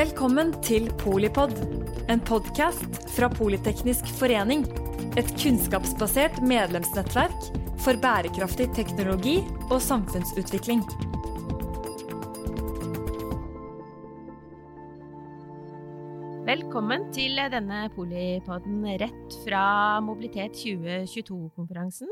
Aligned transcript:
Velkommen 0.00 0.54
til 0.64 0.86
Polipod, 0.96 1.50
en 2.08 2.22
podkast 2.24 2.94
fra 3.12 3.26
Politeknisk 3.28 4.06
forening. 4.16 4.62
Et 5.20 5.28
kunnskapsbasert 5.42 6.38
medlemsnettverk 6.40 7.50
for 7.84 8.00
bærekraftig 8.00 8.70
teknologi 8.78 9.34
og 9.66 9.76
samfunnsutvikling. 9.84 10.80
Velkommen 16.48 17.10
til 17.12 17.36
denne 17.52 17.84
Polipoden 17.92 18.80
rett 19.04 19.40
fra 19.44 19.64
Mobilitet 20.00 20.56
2022-konferansen. 20.64 22.08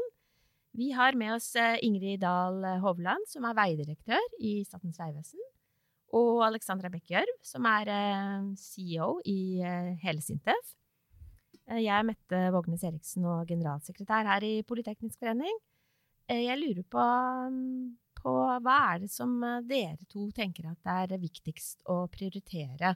Vi 0.77 0.93
har 0.93 1.17
med 1.17 1.39
oss 1.41 1.55
eh, 1.57 1.81
Ingrid 1.89 2.21
Dahl 2.21 2.61
Hovland, 2.85 3.25
som 3.33 3.49
er 3.49 3.57
veidirektør 3.57 4.35
i 4.45 4.59
Statens 4.69 5.01
vegvesen. 5.01 5.48
Og 6.17 6.41
Alexandra 6.47 6.89
Bekkjørv, 6.93 7.35
som 7.45 7.67
er 7.69 7.91
eh, 7.93 8.45
CEO 8.57 9.19
i 9.29 9.61
eh, 9.61 9.95
hele 10.05 10.25
Sintef. 10.25 10.75
Jeg 11.69 11.93
er 11.93 12.07
Mette 12.09 12.39
Vågnes 12.55 12.85
Eriksen 12.89 13.27
og 13.29 13.49
generalsekretær 13.51 14.25
her 14.31 14.47
i 14.47 14.55
Politeknisk 14.65 15.21
forening. 15.21 15.59
Jeg 16.29 16.57
lurer 16.61 16.85
på, 16.89 17.05
mm, 17.53 18.15
på 18.23 18.33
hva 18.65 18.77
er 18.95 19.03
det 19.05 19.11
som 19.13 19.35
dere 19.69 20.09
to 20.09 20.31
tenker 20.37 20.71
at 20.71 20.81
det 21.09 21.19
er 21.19 21.23
viktigst 21.23 21.85
å 21.93 22.03
prioritere 22.13 22.95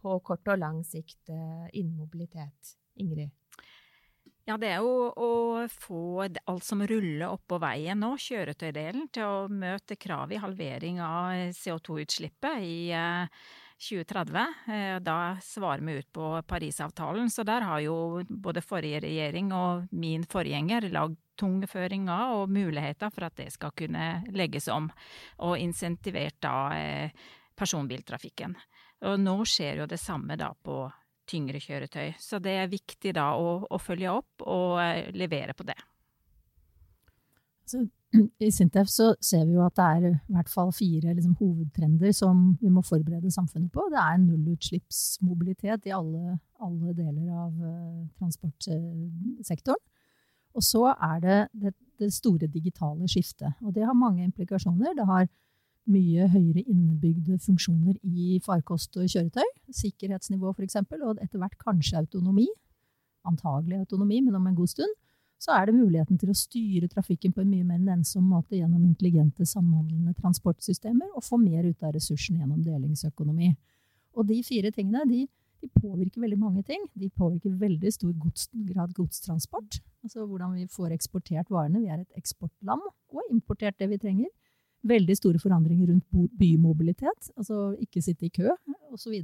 på 0.00 0.16
kort 0.24 0.48
og 0.52 0.60
lang 0.60 0.80
sikt 0.84 1.28
innen 1.28 1.96
mobilitet? 2.00 2.76
Ingrid? 3.00 3.32
Ja, 4.46 4.54
det 4.62 4.68
er 4.70 4.78
jo 4.78 5.08
å 5.10 5.28
få 5.66 6.22
alt 6.22 6.62
som 6.62 6.84
ruller 6.86 7.32
oppå 7.32 7.58
veien 7.58 7.98
nå, 7.98 8.12
kjøretøydelen, 8.14 9.08
til 9.10 9.26
å 9.26 9.48
møte 9.50 9.96
kravet 9.98 10.36
i 10.36 10.42
halvering 10.44 11.00
av 11.02 11.50
CO2-utslippet 11.56 12.62
i 12.62 12.76
2030. 13.82 14.38
Eh, 14.38 14.76
eh, 14.76 14.98
da 15.02 15.34
svarer 15.42 15.82
vi 15.82 15.96
ut 15.98 16.12
på 16.14 16.28
Parisavtalen. 16.46 17.26
Så 17.30 17.42
der 17.42 17.66
har 17.66 17.80
jo 17.82 18.22
både 18.28 18.62
forrige 18.62 19.00
regjering 19.02 19.50
og 19.50 19.88
min 19.90 20.22
forgjenger 20.30 20.86
lagd 20.94 21.18
tungeføringer 21.36 22.38
og 22.38 22.52
muligheter 22.54 23.10
for 23.10 23.26
at 23.26 23.34
det 23.42 23.50
skal 23.52 23.74
kunne 23.76 24.22
legges 24.30 24.70
om, 24.72 24.86
og 25.42 25.58
insentivert 25.58 26.38
da 26.46 26.54
eh, 26.78 27.26
personbiltrafikken. 27.58 28.54
Og 29.10 29.18
nå 29.20 29.40
skjer 29.42 29.82
jo 29.82 29.90
det 29.90 29.98
samme 30.00 30.38
da 30.38 30.52
på 30.54 30.84
tyngre 31.28 31.60
kjøretøy. 31.62 32.14
Så 32.22 32.40
det 32.42 32.56
er 32.60 32.72
viktig 32.72 33.14
da 33.16 33.32
å, 33.38 33.58
å 33.70 33.78
følge 33.82 34.12
opp 34.12 34.46
og 34.46 34.80
eh, 34.82 35.10
levere 35.16 35.56
på 35.56 35.66
det. 35.68 35.78
Så, 37.66 37.82
I 38.46 38.50
Sintef 38.54 38.90
så 38.92 39.10
ser 39.20 39.46
vi 39.48 39.56
jo 39.56 39.64
at 39.66 39.76
det 39.78 39.86
er 39.86 40.06
i 40.10 40.36
hvert 40.36 40.52
fall 40.52 40.70
fire 40.74 41.14
liksom, 41.14 41.34
hovedtrender 41.40 42.14
som 42.16 42.46
vi 42.60 42.70
må 42.72 42.84
forberede 42.86 43.32
samfunnet 43.34 43.72
på. 43.74 43.88
Det 43.92 44.02
er 44.02 44.22
nullutslippsmobilitet 44.22 45.90
i 45.90 45.96
alle, 45.96 46.38
alle 46.62 46.94
deler 46.96 47.34
av 47.34 47.58
uh, 47.58 48.06
transportsektoren. 48.20 49.82
Og 50.56 50.64
så 50.64 50.86
er 50.94 51.18
det, 51.20 51.40
det 51.52 51.74
det 51.98 52.12
store 52.14 52.46
digitale 52.46 53.08
skiftet. 53.08 53.52
Og 53.64 53.74
det 53.74 53.84
har 53.86 53.96
mange 53.96 54.24
implikasjoner. 54.24 54.94
Det 54.96 55.06
har 55.06 55.28
mye 55.90 56.26
høyere 56.32 56.64
innebygde 56.66 57.38
funksjoner 57.42 57.96
i 58.02 58.38
farkost 58.44 58.96
og 58.98 59.08
kjøretøy. 59.10 59.46
Sikkerhetsnivå 59.74 60.52
f.eks., 60.54 60.78
og 60.82 61.20
etter 61.22 61.40
hvert 61.40 61.58
kanskje 61.62 62.00
autonomi. 62.00 62.46
Antagelig 63.26 63.80
autonomi, 63.82 64.20
men 64.24 64.38
om 64.38 64.46
en 64.46 64.58
god 64.58 64.72
stund. 64.72 64.94
Så 65.42 65.52
er 65.52 65.68
det 65.68 65.76
muligheten 65.76 66.18
til 66.18 66.32
å 66.32 66.36
styre 66.36 66.88
trafikken 66.88 67.34
på 67.36 67.42
en 67.42 67.50
mye 67.50 67.66
mer 67.66 67.80
nennsom 67.82 68.24
måte 68.24 68.56
gjennom 68.56 68.86
intelligente, 68.86 69.44
samhandlende 69.46 70.14
transportsystemer, 70.16 71.10
og 71.12 71.24
få 71.24 71.38
mer 71.40 71.66
ut 71.66 71.82
av 71.84 71.92
ressursene 71.96 72.40
gjennom 72.40 72.62
delingsøkonomi. 72.64 73.50
Og 74.16 74.30
de 74.30 74.40
fire 74.46 74.72
tingene 74.72 75.04
de, 75.10 75.26
de 75.60 75.68
påvirker 75.76 76.24
veldig 76.24 76.38
mange 76.40 76.64
ting. 76.64 76.80
De 76.96 77.10
påvirker 77.12 77.52
veldig 77.60 77.92
stor 77.92 78.14
gods, 78.22 78.48
grad 78.70 78.96
godstransport. 78.96 79.78
Altså 80.06 80.24
hvordan 80.24 80.56
vi 80.56 80.66
får 80.72 80.96
eksportert 80.96 81.52
varene. 81.52 81.84
Vi 81.84 81.92
er 81.92 82.00
et 82.00 82.18
eksportland, 82.22 82.80
og 83.12 83.20
har 83.20 83.30
importert 83.34 83.76
det 83.78 83.90
vi 83.92 84.00
trenger 84.00 84.32
veldig 84.88 85.16
store 85.18 85.40
forandringer 85.42 85.90
rundt 85.90 86.32
bymobilitet, 86.38 87.30
altså 87.36 87.74
ikke 87.82 88.02
sitte 88.04 88.26
i 88.28 88.32
kø 88.32 88.50
osv. 88.92 89.20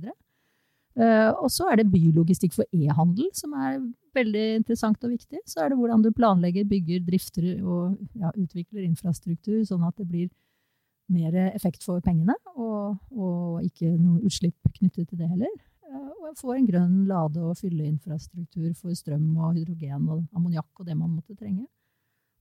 Uh, 0.93 1.33
og 1.41 1.49
så 1.49 1.71
er 1.73 1.81
det 1.81 1.89
bylogistikk 1.89 2.53
for 2.53 2.69
e-handel, 2.77 3.31
som 3.33 3.55
er 3.57 3.79
veldig 4.17 4.45
interessant 4.59 5.05
og 5.07 5.15
viktig. 5.15 5.41
Så 5.49 5.63
er 5.63 5.73
det 5.73 5.79
hvordan 5.81 6.05
du 6.05 6.11
planlegger, 6.13 6.69
bygger, 6.69 7.01
drifter 7.07 7.47
og 7.65 7.97
ja, 8.21 8.33
utvikler 8.37 8.85
infrastruktur, 8.85 9.63
sånn 9.65 9.87
at 9.89 9.97
det 9.97 10.09
blir 10.11 10.29
mer 11.13 11.35
effekt 11.53 11.85
for 11.85 12.01
pengene, 12.05 12.37
og, 12.55 12.99
og 13.17 13.65
ikke 13.65 13.89
noe 13.97 14.21
utslipp 14.29 14.73
knyttet 14.77 15.09
til 15.09 15.23
det 15.23 15.31
heller. 15.33 15.55
Uh, 15.89 16.13
og 16.29 16.37
få 16.37 16.59
en 16.59 16.69
grønn 16.69 17.07
lade- 17.09 17.41
og 17.41 17.57
fylleinfrastruktur 17.61 18.75
for 18.77 18.93
strøm 18.97 19.31
og 19.39 19.57
hydrogen 19.57 20.11
og 20.13 20.27
ammoniakk 20.37 20.71
og 20.77 20.89
det 20.89 20.99
man 20.99 21.17
måtte 21.17 21.37
trenge. 21.39 21.65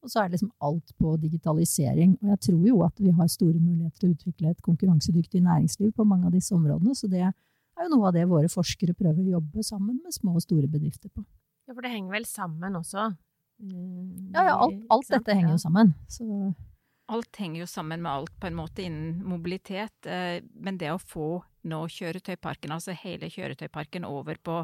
Og 0.01 0.09
så 0.09 0.21
er 0.21 0.29
det 0.29 0.39
liksom 0.39 0.51
alt 0.65 0.93
på 0.97 1.13
digitalisering. 1.21 2.15
Og 2.23 2.31
jeg 2.33 2.41
tror 2.47 2.61
jo 2.67 2.79
at 2.85 3.01
vi 3.01 3.13
har 3.13 3.29
store 3.29 3.59
muligheter 3.59 3.99
til 3.99 4.09
å 4.09 4.15
utvikle 4.15 4.53
et 4.53 4.63
konkurransedyktig 4.65 5.43
næringsliv 5.45 5.91
på 5.97 6.05
mange 6.09 6.29
av 6.29 6.33
disse 6.33 6.55
områdene. 6.57 6.95
Så 6.97 7.09
det 7.11 7.21
er 7.27 7.33
jo 7.85 7.91
noe 7.93 8.09
av 8.09 8.15
det 8.17 8.25
våre 8.29 8.49
forskere 8.51 8.97
prøver 8.97 9.21
å 9.21 9.37
jobbe 9.37 9.65
sammen 9.65 9.99
med 10.01 10.15
små 10.15 10.33
og 10.39 10.45
store 10.45 10.69
bedrifter 10.71 11.13
på. 11.13 11.23
Ja, 11.69 11.75
for 11.75 11.85
det 11.85 11.93
henger 11.93 12.17
vel 12.17 12.25
sammen 12.25 12.79
også? 12.79 13.11
Mm, 13.61 14.31
ja, 14.33 14.47
ja, 14.47 14.57
alt, 14.57 14.81
alt 14.89 15.13
dette 15.13 15.37
henger 15.37 15.53
jo 15.53 15.61
sammen. 15.61 15.93
Så 16.09 16.25
alt 17.11 17.37
henger 17.37 17.61
jo 17.61 17.67
sammen 17.69 18.01
med 18.01 18.11
alt 18.11 18.33
på 18.41 18.49
en 18.49 18.57
måte 18.57 18.85
innen 18.85 19.21
mobilitet. 19.27 20.07
Eh, 20.09 20.41
men 20.53 20.79
det 20.81 20.89
å 20.93 21.01
få 21.01 21.43
nå 21.69 21.83
kjøretøyparken, 21.93 22.73
altså 22.73 22.95
hele 22.97 23.29
kjøretøyparken 23.29 24.07
over 24.07 24.39
på 24.41 24.63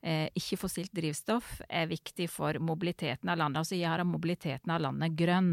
ikke-fossilt 0.00 0.94
drivstoff 0.96 1.58
er 1.68 1.90
viktig 1.90 2.24
for 2.32 2.56
mobiliteten 2.56 3.28
av 3.28 3.36
landet. 3.36 3.60
Altså 3.60 3.76
gjøre 3.76 4.06
mobiliteten 4.08 4.72
av 4.72 4.80
landet 4.80 5.12
grønn. 5.18 5.50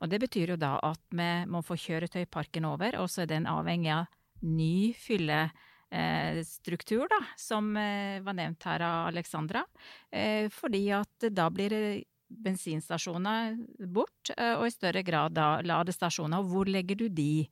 Og 0.00 0.08
det 0.08 0.22
betyr 0.22 0.54
jo 0.54 0.60
da 0.60 0.78
at 0.88 1.02
vi 1.12 1.28
må 1.50 1.60
få 1.66 1.76
kjøretøyparken 1.76 2.64
over, 2.64 2.96
og 2.96 3.10
så 3.12 3.26
er 3.26 3.34
den 3.34 3.50
avhengig 3.50 3.92
av 3.92 4.08
ny 4.40 4.94
fyllestruktur, 4.96 7.04
da, 7.10 7.18
som 7.36 7.76
eh, 7.76 8.22
var 8.24 8.34
nevnt 8.38 8.64
her 8.68 8.80
av 8.86 9.08
Alexandra. 9.10 9.64
Eh, 10.10 10.48
fordi 10.52 10.90
at 10.96 11.28
da 11.34 11.50
blir 11.52 11.70
det 11.74 12.04
bensinstasjoner 12.30 13.56
bort, 13.90 14.30
eh, 14.36 14.54
og 14.56 14.66
i 14.68 14.74
større 14.74 15.02
grad 15.06 15.34
da 15.36 15.60
ladestasjoner. 15.66 16.42
Hvor 16.46 16.66
legger 16.70 16.96
du 16.96 17.08
de? 17.08 17.48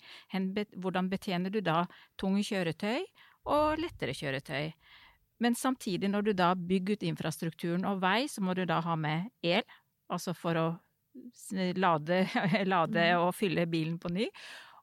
Hvordan 0.77 1.11
betjener 1.11 1.51
du 1.51 1.61
da 1.65 1.87
tunge 2.21 2.43
kjøretøy 2.47 3.03
og 3.49 3.79
lettere 3.83 4.15
kjøretøy? 4.17 4.73
Men 5.39 5.55
samtidig, 5.55 6.11
når 6.11 6.23
du 6.23 6.33
da 6.37 6.53
bygger 6.55 6.99
ut 6.99 7.07
infrastrukturen 7.07 7.87
og 7.89 8.01
vei, 8.03 8.27
så 8.31 8.43
må 8.43 8.55
du 8.59 8.65
da 8.67 8.81
ha 8.83 8.97
med 8.99 9.31
el, 9.47 9.67
altså 10.11 10.35
for 10.35 10.59
å 10.59 10.69
lade, 11.79 12.23
lade 12.75 13.05
mm. 13.05 13.21
og 13.23 13.35
fylle 13.37 13.67
bilen 13.71 13.99
på 14.03 14.11
ny. 14.13 14.29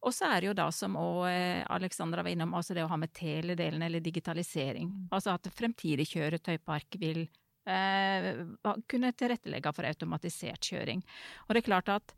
Og 0.06 0.14
så 0.14 0.30
er 0.30 0.42
det 0.42 0.52
jo 0.52 0.58
da, 0.58 0.68
som 0.76 0.98
òg 1.02 1.24
eh, 1.32 1.64
Alexandra 1.74 2.24
var 2.24 2.32
innom, 2.32 2.54
altså 2.54 2.76
det 2.78 2.84
å 2.86 2.92
ha 2.92 3.00
med 3.00 3.14
teledelen 3.16 3.82
eller 3.82 4.04
digitalisering. 4.06 4.92
Mm. 4.92 5.08
Altså 5.16 5.34
at 5.34 5.50
fremtidig 5.56 6.06
kjøretøypark 6.12 7.00
vil 7.02 7.24
eh, 7.66 8.30
kunne 8.92 9.16
tilrettelegge 9.18 9.74
for 9.74 9.90
automatisert 9.90 10.70
kjøring. 10.70 11.02
Og 11.48 11.56
det 11.56 11.64
er 11.64 11.72
klart 11.72 11.90
at 11.96 12.16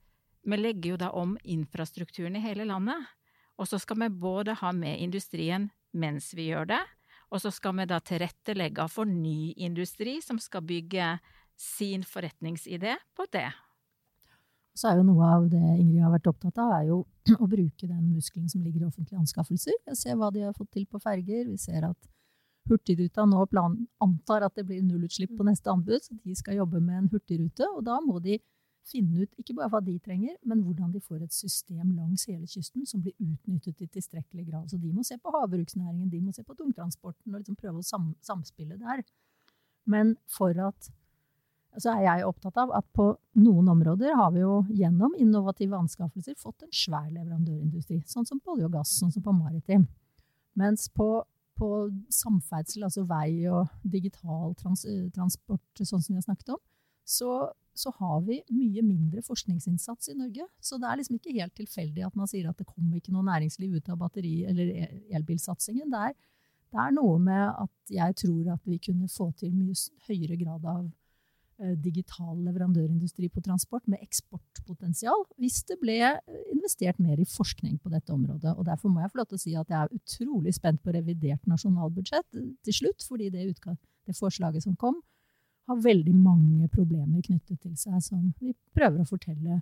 vi 0.48 0.60
legger 0.60 0.94
jo 0.94 1.00
da 1.00 1.14
om 1.16 1.38
infrastrukturen 1.44 2.36
i 2.38 2.44
hele 2.44 2.68
landet. 2.68 3.08
Og 3.58 3.70
så 3.72 3.80
skal 3.82 4.04
vi 4.04 4.14
både 4.14 4.58
ha 4.60 4.74
med 4.76 5.00
industrien 5.02 5.72
mens 5.98 6.34
vi 6.36 6.52
gjør 6.52 6.68
det, 6.70 6.84
og 7.28 7.42
så 7.44 7.52
skal 7.52 7.76
vi 7.80 7.88
da 7.90 8.00
tilrettelegge 8.00 8.88
for 8.92 9.10
ny 9.10 9.54
industri 9.68 10.18
som 10.24 10.40
skal 10.40 10.64
bygge 10.68 11.16
sin 11.58 12.04
forretningsidé 12.06 12.96
på 13.18 13.26
det. 13.34 13.50
Så 14.78 14.92
er 14.92 15.00
jo 15.00 15.08
noe 15.08 15.26
av 15.26 15.48
det 15.50 15.62
Ingrid 15.80 16.04
har 16.06 16.14
vært 16.14 16.30
opptatt 16.30 16.60
av, 16.62 16.76
er 16.78 16.92
jo 16.92 17.00
å 17.44 17.50
bruke 17.50 17.90
den 17.90 18.12
muskelen 18.14 18.50
som 18.52 18.62
ligger 18.62 18.86
i 18.86 18.90
offentlige 18.92 19.20
anskaffelser. 19.20 19.74
Vi 19.88 19.98
ser 19.98 20.20
hva 20.20 20.30
de 20.34 20.46
har 20.46 20.54
fått 20.58 20.76
til 20.78 20.86
på 20.86 21.02
ferger. 21.02 21.48
Vi 21.50 21.58
ser 21.62 21.90
at 21.90 22.14
Hurtigruta 22.68 23.24
nå 23.24 23.46
plan, 23.48 23.78
antar 24.04 24.44
at 24.44 24.58
det 24.58 24.66
blir 24.68 24.82
nullutslipp 24.84 25.32
på 25.38 25.46
neste 25.48 25.72
anbud, 25.72 26.04
så 26.04 26.18
de 26.20 26.36
skal 26.36 26.58
jobbe 26.60 26.82
med 26.84 26.98
en 27.00 27.10
hurtigrute. 27.14 27.64
Og 27.78 27.86
da 27.88 27.96
må 28.04 28.20
de 28.24 28.42
finne 28.88 29.26
ut 29.26 29.40
ikke 29.42 29.56
bare 29.58 29.70
hva 29.74 29.82
de 29.84 29.96
trenger, 30.04 30.36
men 30.48 30.62
hvordan 30.66 30.92
de 30.94 31.02
får 31.04 31.26
et 31.26 31.36
system 31.36 31.94
langs 31.98 32.28
hele 32.30 32.48
kysten 32.48 32.86
som 32.88 33.04
blir 33.04 33.16
utnyttet 33.20 33.84
i 33.84 33.90
tilstrekkelig 33.98 34.46
grad. 34.50 34.70
Så 34.72 34.80
de 34.82 34.92
må 34.94 35.04
se 35.08 35.18
på 35.20 35.34
havbruksnæringen, 35.34 36.10
de 36.12 36.22
må 36.24 36.36
se 36.36 36.46
på 36.48 36.56
tungtransporten 36.58 37.34
og 37.34 37.42
liksom 37.42 37.58
prøve 37.60 37.84
å 37.84 37.88
sam 37.88 38.14
samspille 38.26 38.80
der. 38.80 39.04
Men 39.88 40.16
for 40.32 40.56
at 40.68 40.90
så 41.78 41.94
er 41.94 42.06
jeg 42.06 42.26
opptatt 42.26 42.58
av 42.58 42.72
at 42.74 42.86
på 42.96 43.12
noen 43.38 43.68
områder 43.70 44.16
har 44.18 44.32
vi 44.34 44.42
jo 44.42 44.64
gjennom 44.74 45.14
innovative 45.20 45.78
anskaffelser 45.78 46.38
fått 46.40 46.66
en 46.66 46.74
svær 46.74 47.06
leverandørindustri. 47.12 48.00
Sånn 48.10 48.26
som 48.26 48.40
på 48.42 48.56
olje 48.56 48.66
og 48.66 48.78
gass, 48.80 48.96
sånn 48.98 49.14
som 49.14 49.26
på 49.26 49.36
maritim. 49.36 49.86
Mens 50.58 50.88
på, 50.90 51.22
på 51.60 51.70
samferdsel, 52.14 52.88
altså 52.88 53.06
vei 53.10 53.46
og 53.52 53.70
digital 53.86 54.56
trans 54.58 54.88
transport, 55.14 55.84
sånn 55.84 56.02
som 56.02 56.16
vi 56.16 56.18
har 56.18 56.26
snakket 56.26 56.56
om, 56.56 56.62
så 57.06 57.36
så 57.80 57.92
har 58.00 58.22
vi 58.28 58.40
mye 58.54 58.84
mindre 58.86 59.24
forskningsinnsats 59.26 60.12
i 60.12 60.18
Norge. 60.18 60.48
Så 60.60 60.80
det 60.82 60.90
er 60.90 61.00
liksom 61.00 61.18
ikke 61.20 61.36
helt 61.38 61.56
tilfeldig 61.58 62.06
at 62.08 62.18
man 62.18 62.30
sier 62.30 62.50
at 62.50 62.60
det 62.60 62.68
kommer 62.70 63.00
ikke 63.00 63.14
noe 63.16 63.26
næringsliv 63.28 63.78
ut 63.78 63.90
av 63.94 64.00
batteri- 64.02 64.46
eller 64.50 64.72
e- 64.74 64.92
elbilsatsingen. 65.20 65.90
Det 65.94 66.10
er, 66.10 66.18
Det 66.68 66.80
er 66.84 66.92
noe 66.92 67.18
med 67.24 67.48
at 67.64 67.92
jeg 67.96 68.16
tror 68.20 68.48
at 68.54 68.64
vi 68.68 68.78
kunne 68.78 69.08
få 69.08 69.32
til 69.40 69.54
mye 69.56 69.76
høyere 70.10 70.36
grad 70.36 70.66
av 70.68 70.82
eh, 71.64 71.78
digital 71.80 72.42
leverandørindustri 72.44 73.30
på 73.32 73.40
transport 73.46 73.88
med 73.88 74.04
eksportpotensial 74.04 75.24
hvis 75.40 75.62
det 75.64 75.78
ble 75.80 75.96
eh, 76.04 76.42
investert 76.52 77.00
mer 77.00 77.22
i 77.24 77.30
forskning 77.38 77.80
på 77.80 77.94
dette 77.94 78.12
området. 78.12 78.52
Og 78.58 78.66
Derfor 78.68 78.92
må 78.92 79.00
jeg 79.00 79.14
få 79.14 79.22
lov 79.22 79.30
til 79.30 79.40
å 79.40 79.46
si 79.46 79.56
at 79.56 79.72
jeg 79.72 79.80
er 79.80 79.96
utrolig 79.96 80.54
spent 80.60 80.84
på 80.84 80.92
revidert 80.92 81.48
nasjonalbudsjett 81.48 82.28
til 82.36 82.80
slutt, 82.82 83.08
fordi 83.08 83.30
det, 83.32 83.48
det 83.56 84.20
forslaget 84.20 84.68
som 84.68 84.76
kom, 84.76 85.00
har 85.68 85.82
veldig 85.84 86.14
mange 86.16 86.70
problemer 86.72 87.24
knyttet 87.26 87.60
til 87.64 87.74
seg 87.80 88.00
som 88.04 88.30
vi 88.40 88.54
prøver 88.76 89.04
å 89.04 89.10
fortelle 89.10 89.62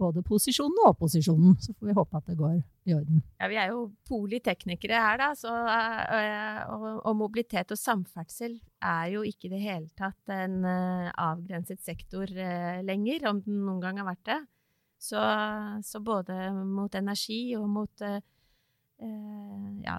både 0.00 0.22
posisjonen 0.24 0.78
og 0.84 0.94
opposisjonen. 0.94 1.56
Så 1.60 1.74
får 1.74 1.90
vi 1.90 1.96
håpe 1.96 2.20
at 2.20 2.30
det 2.30 2.36
går 2.38 2.54
i 2.88 2.94
orden. 2.96 3.22
Ja, 3.40 3.48
Vi 3.50 3.58
er 3.60 3.72
jo 3.74 3.82
politeknikere 4.08 5.02
her, 5.04 5.18
da. 5.20 5.30
Så, 5.36 5.50
øh, 5.50 6.60
og, 6.74 6.86
og, 7.04 7.16
mobilitet 7.20 7.74
og 7.74 7.80
samferdsel 7.80 8.56
er 8.80 9.10
jo 9.14 9.24
ikke 9.26 9.50
i 9.50 9.52
det 9.54 9.62
hele 9.64 9.90
tatt 9.98 10.32
en 10.34 10.62
uh, 10.64 11.10
avgrenset 11.20 11.82
sektor 11.84 12.30
uh, 12.30 12.80
lenger, 12.86 13.28
om 13.30 13.42
den 13.44 13.60
noen 13.66 13.82
gang 13.84 14.00
har 14.00 14.08
vært 14.08 14.26
det. 14.30 14.40
Så, 15.00 15.20
så 15.84 16.00
både 16.04 16.50
mot 16.52 16.94
energi 16.94 17.56
og 17.56 17.68
mot 17.72 18.02
ja, 19.00 19.94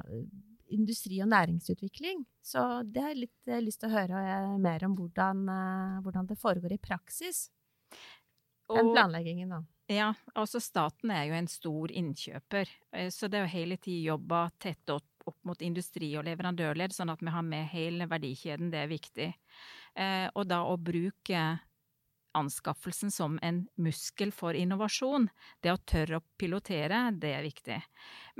industri 0.73 1.21
og 1.23 1.29
næringsutvikling. 1.31 2.25
Så 2.41 2.63
det 2.88 3.03
har 3.03 3.13
jeg 3.13 3.25
litt 3.25 3.51
lyst 3.65 3.83
til 3.83 3.91
å 3.91 3.95
høre 3.95 4.21
mer 4.62 4.85
om 4.88 4.95
hvordan, 4.97 5.44
hvordan 6.01 6.29
det 6.29 6.39
foregår 6.41 6.75
i 6.75 6.81
praksis. 6.81 7.50
Den 8.71 8.91
planleggingen, 8.94 9.51
da. 9.51 9.62
Ja, 9.91 10.13
altså 10.38 10.62
staten 10.63 11.12
er 11.12 11.25
jo 11.27 11.35
en 11.35 11.50
stor 11.51 11.91
innkjøper, 11.91 12.69
eh, 12.95 13.09
så 13.12 13.27
det 13.31 13.41
å 13.44 13.50
hele 13.50 13.75
tiden 13.81 14.06
jobbe 14.13 14.45
tett 14.62 14.94
opp, 14.94 15.09
opp 15.27 15.38
mot 15.47 15.62
industri 15.65 16.13
og 16.15 16.25
leverandørledd, 16.29 16.95
sånn 16.95 17.12
at 17.12 17.23
vi 17.23 17.33
har 17.33 17.44
med 17.44 17.68
hele 17.73 18.07
verdikjeden, 18.09 18.71
det 18.71 18.85
er 18.85 18.91
viktig. 18.91 19.27
Eh, 20.00 20.27
og 20.31 20.47
da 20.47 20.62
å 20.63 20.77
bruke 20.79 21.41
anskaffelsen 22.38 23.12
som 23.12 23.38
en 23.42 23.63
muskel 23.81 24.31
for 24.36 24.57
innovasjon. 24.57 25.28
Det 25.63 25.74
å 25.74 25.80
tørre 25.88 26.19
å 26.19 26.25
pilotere, 26.39 27.04
det 27.18 27.33
er 27.38 27.45
viktig. 27.45 27.80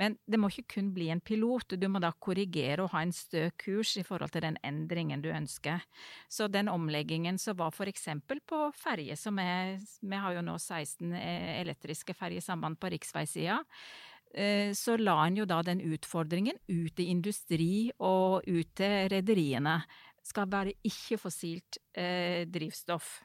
Men 0.00 0.16
det 0.26 0.40
må 0.40 0.50
ikke 0.50 0.76
kun 0.76 0.92
bli 0.94 1.10
en 1.12 1.20
pilot, 1.20 1.76
du 1.76 1.88
må 1.88 2.02
da 2.02 2.12
korrigere 2.12 2.84
og 2.84 2.92
ha 2.94 3.02
en 3.04 3.14
stø 3.14 3.48
kurs 3.60 3.96
i 4.00 4.04
forhold 4.06 4.34
til 4.34 4.46
den 4.46 4.58
endringen 4.66 5.22
du 5.24 5.30
ønsker. 5.32 5.84
Så 6.28 6.48
den 6.52 6.70
omleggingen 6.72 7.38
som 7.38 7.58
var 7.60 7.74
for 7.76 7.90
eksempel 7.90 8.40
på 8.46 8.64
ferje, 8.76 9.16
som 9.16 9.38
er 9.38 9.78
Vi 10.02 10.16
har 10.18 10.34
jo 10.34 10.42
nå 10.42 10.56
16 10.58 11.12
eh, 11.14 11.60
elektriske 11.60 12.14
ferjesamband 12.14 12.78
på 12.80 12.90
riksveisida 12.92 13.60
eh, 14.34 14.72
så 14.74 14.96
la 14.96 15.18
en 15.26 15.36
jo 15.36 15.46
da 15.48 15.62
den 15.62 15.80
utfordringen 15.80 16.58
ut 16.68 17.00
i 17.00 17.08
industri 17.12 17.90
og 17.98 18.46
ut 18.46 18.74
til 18.76 19.10
rederiene. 19.12 19.80
Skal 20.22 20.50
være 20.50 20.76
ikke-fossilt 20.86 21.80
eh, 21.98 22.46
drivstoff. 22.46 23.20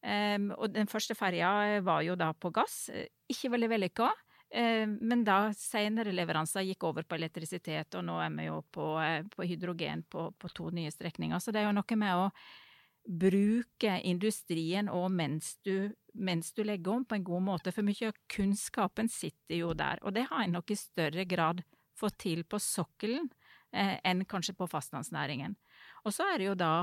Um, 0.00 0.48
og 0.56 0.72
den 0.72 0.88
første 0.88 1.14
ferja 1.18 1.80
var 1.84 2.02
jo 2.06 2.16
da 2.16 2.30
på 2.32 2.52
gass. 2.54 2.88
Ikke 3.28 3.52
veldig 3.52 3.68
vellykka. 3.74 4.08
Um, 4.50 4.96
men 5.06 5.22
da 5.26 5.50
senere 5.54 6.14
leveranser 6.14 6.64
gikk 6.66 6.88
over 6.88 7.06
på 7.06 7.18
elektrisitet, 7.18 7.94
og 7.98 8.06
nå 8.08 8.16
er 8.24 8.32
vi 8.34 8.48
jo 8.48 8.62
på, 8.72 8.88
uh, 8.98 9.20
på 9.30 9.46
hydrogen 9.46 10.06
på, 10.10 10.30
på, 10.34 10.50
to 10.56 10.70
nye 10.74 10.90
strekninger. 10.90 11.38
Så 11.38 11.52
det 11.54 11.62
er 11.62 11.68
jo 11.68 11.76
noe 11.76 12.00
med 12.00 12.24
å 12.24 12.30
bruke 13.10 13.96
industrien 14.06 14.90
og 14.92 15.08
mens 15.14 15.54
du, 15.64 15.90
mens 16.14 16.52
du 16.52 16.62
legger 16.66 16.98
om 16.98 17.04
på 17.04 17.16
en 17.16 17.26
god 17.26 17.44
måte. 17.46 17.74
For 17.74 17.86
mye 17.86 18.10
av 18.10 18.18
kunnskapen 18.30 19.10
sitter 19.12 19.60
jo 19.62 19.74
der. 19.76 20.02
Og 20.04 20.14
det 20.16 20.26
har 20.30 20.44
en 20.44 20.58
nok 20.58 20.72
i 20.72 20.78
større 20.78 21.24
grad 21.28 21.62
fått 22.00 22.20
til 22.24 22.44
på 22.48 22.60
sokkelen 22.62 23.28
eh, 23.72 23.96
enn 24.06 24.24
kanskje 24.28 24.56
på 24.56 24.68
fastlandsnæringen. 24.70 25.56
Og 26.04 26.14
så 26.16 26.28
er 26.32 26.40
det 26.40 26.50
jo 26.50 26.58
da 26.58 26.74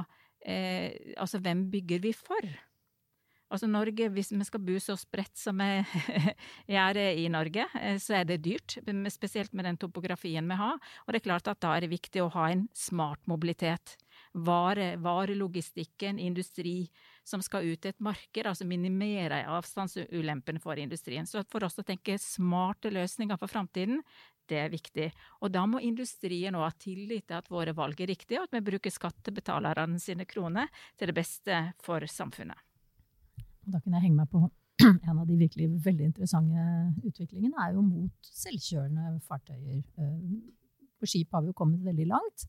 eh, 0.46 1.14
Altså, 1.18 1.42
hvem 1.42 1.68
bygger 1.74 2.04
vi 2.04 2.14
for? 2.18 2.50
Altså 3.48 3.68
Norge, 3.72 4.10
Hvis 4.12 4.34
vi 4.34 4.44
skal 4.44 4.60
bo 4.60 4.76
så 4.84 4.98
spredt 5.00 5.38
som 5.40 5.62
vi 5.62 5.80
gjør 6.74 7.00
i 7.16 7.28
Norge, 7.32 7.68
eh, 7.80 7.96
så 8.02 8.20
er 8.20 8.26
det 8.28 8.42
dyrt. 8.44 8.76
Spesielt 9.14 9.54
med 9.54 9.66
den 9.66 9.80
topografien 9.80 10.48
vi 10.48 10.58
har. 10.60 10.76
Og 11.06 11.14
det 11.14 11.22
er 11.22 11.28
klart 11.30 11.48
at 11.48 11.62
da 11.64 11.76
er 11.76 11.86
det 11.86 11.94
viktig 11.94 12.26
å 12.26 12.32
ha 12.36 12.50
en 12.52 12.68
smart 12.76 13.24
mobilitet. 13.26 13.96
Vare, 14.34 14.98
varelogistikken, 15.00 16.20
industri 16.20 16.90
som 17.24 17.42
skal 17.44 17.72
ut 17.72 17.82
til 17.82 17.94
et 17.94 18.04
marked, 18.04 18.44
altså 18.46 18.68
minimere 18.68 19.46
avstandsulempene 19.48 20.60
for 20.64 20.80
industrien. 20.80 21.28
Så 21.28 21.46
for 21.48 21.64
oss 21.64 21.80
å 21.80 21.88
tenke 21.88 22.20
smarte 22.20 22.92
løsninger 22.92 23.40
for 23.40 23.52
framtiden, 23.52 24.04
det 24.48 24.60
er 24.60 24.72
viktig. 24.72 25.10
Og 25.44 25.52
da 25.56 25.64
må 25.68 25.80
industrien 25.84 26.56
òg 26.56 26.68
ha 26.68 26.76
tillit 26.80 27.28
til 27.28 27.40
at 27.40 27.52
våre 27.52 27.76
valg 27.76 28.00
er 28.04 28.12
riktige, 28.12 28.42
og 28.42 28.48
at 28.48 28.60
vi 28.60 28.66
bruker 28.72 28.94
skattebetalerne 28.94 30.00
sine 30.04 30.28
kroner 30.28 30.72
til 31.00 31.12
det 31.12 31.20
beste 31.20 31.62
for 31.84 32.04
samfunnet. 32.12 32.67
Da 33.68 33.82
kunne 33.82 34.00
jeg 34.00 34.08
henge 34.08 34.22
meg 34.22 34.30
på 34.32 34.44
en 35.10 35.18
av 35.18 35.26
de 35.28 35.38
virkelig 35.40 35.72
veldig 35.86 36.12
interessante 36.12 36.68
utviklingene, 37.08 37.56
er 37.58 37.74
jo 37.74 37.82
mot 37.86 38.30
selvkjørende 38.44 39.18
fartøyer. 39.26 39.82
Eh, 39.98 40.22
på 40.98 41.10
skip 41.10 41.34
har 41.34 41.44
vi 41.44 41.52
jo 41.52 41.58
kommet 41.58 41.84
veldig 41.86 42.08
langt. 42.12 42.48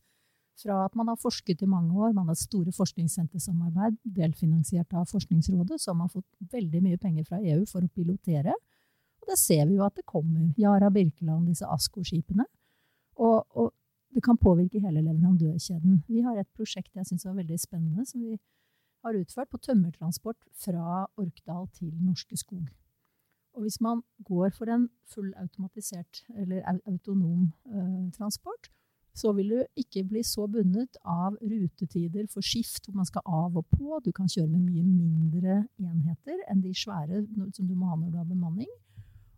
Fra 0.59 0.81
at 0.88 0.97
man 0.99 1.09
har 1.11 1.19
forsket 1.23 1.62
i 1.62 1.70
mange 1.70 1.94
år, 1.94 2.12
man 2.17 2.29
har 2.29 2.38
store 2.38 2.73
forskningssentersamarbeid, 2.75 4.00
delfinansiert 4.03 4.94
av 4.99 5.06
Forskningsrådet, 5.06 5.79
som 5.81 6.00
har 6.03 6.11
fått 6.11 6.26
veldig 6.53 6.82
mye 6.82 6.99
penger 6.99 7.29
fra 7.29 7.38
EU 7.38 7.62
for 7.71 7.87
å 7.87 7.91
pilotere. 7.94 8.56
Og 9.23 9.31
det 9.31 9.38
ser 9.38 9.69
vi 9.69 9.79
jo 9.79 9.85
at 9.87 9.94
det 9.94 10.06
kommer. 10.09 10.49
Yara 10.59 10.91
Birkeland, 10.91 11.47
disse 11.47 11.69
ASKO-skipene. 11.69 12.49
Og, 13.23 13.44
og, 13.55 13.71
det 14.14 14.23
kan 14.25 14.38
påvirke 14.41 14.81
hele 14.81 15.03
leverandørkjeden. 15.05 16.03
Vi 16.09 16.23
har 16.25 16.38
et 16.41 16.49
prosjekt 16.56 16.97
jeg 16.97 17.06
syns 17.06 17.26
var 17.29 17.37
veldig 17.37 17.59
spennende, 17.61 18.06
som 18.09 18.23
vi 18.25 18.38
har 19.09 19.19
utført 19.19 19.51
på 19.53 19.61
tømmertransport 19.65 20.39
fra 20.65 21.07
Orkdal 21.17 21.69
til 21.77 21.95
Norske 22.01 22.37
Skog. 22.37 22.69
Og 23.57 23.65
hvis 23.65 23.81
man 23.83 24.03
går 24.25 24.53
for 24.55 24.71
en 24.71 24.89
full 25.11 25.33
automatisert 25.37 26.23
eller 26.37 26.63
autonom 26.87 27.49
eh, 27.67 28.11
transport, 28.15 28.71
så 29.19 29.33
vil 29.35 29.49
du 29.51 29.63
ikke 29.77 30.05
bli 30.07 30.23
så 30.23 30.45
bundet 30.47 30.99
av 31.03 31.35
rutetider 31.43 32.29
for 32.31 32.45
skift 32.45 32.87
hvor 32.87 33.01
man 33.01 33.09
skal 33.09 33.25
av 33.27 33.57
og 33.59 33.67
på. 33.73 33.99
Du 34.05 34.13
kan 34.15 34.31
kjøre 34.31 34.51
med 34.53 34.69
mye 34.69 34.85
mindre 34.85 35.57
enheter 35.83 36.45
enn 36.51 36.63
de 36.63 36.75
svære 36.77 37.25
som 37.57 37.67
du 37.67 37.75
må 37.75 37.91
ha 37.91 37.99
når 37.99 38.13
du 38.13 38.21
har 38.21 38.29
bemanning. 38.29 38.71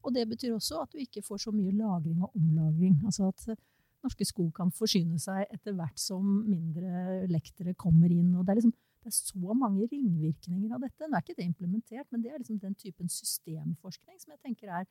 Og 0.05 0.13
det 0.17 0.27
betyr 0.29 0.57
også 0.57 0.83
at 0.83 0.93
du 0.93 1.01
ikke 1.01 1.25
får 1.25 1.47
så 1.47 1.55
mye 1.55 1.73
lagring 1.77 2.21
og 2.25 2.37
omlagring. 2.37 3.00
Altså 3.05 3.31
at 3.33 3.57
Norske 4.05 4.25
Skog 4.25 4.53
kan 4.57 4.73
forsyne 4.73 5.21
seg 5.21 5.49
etter 5.53 5.77
hvert 5.77 6.00
som 6.00 6.25
mindre 6.49 7.27
lektere 7.29 7.77
kommer 7.77 8.12
inn. 8.12 8.35
og 8.35 8.45
det 8.45 8.53
er 8.53 8.61
liksom 8.61 8.77
det 9.00 9.11
er 9.11 9.16
så 9.16 9.54
mange 9.57 9.87
ringvirkninger 9.88 10.75
av 10.76 10.83
dette. 10.85 11.07
Nå 11.07 11.16
er 11.16 11.25
ikke 11.25 11.38
det 11.38 11.47
implementert, 11.49 12.09
men 12.12 12.25
det 12.25 12.33
er 12.33 12.42
liksom 12.42 12.61
den 12.61 12.76
typen 12.78 13.09
systemforskning 13.09 14.21
som 14.21 14.35
jeg 14.35 14.42
tenker 14.45 14.73
er 14.80 14.88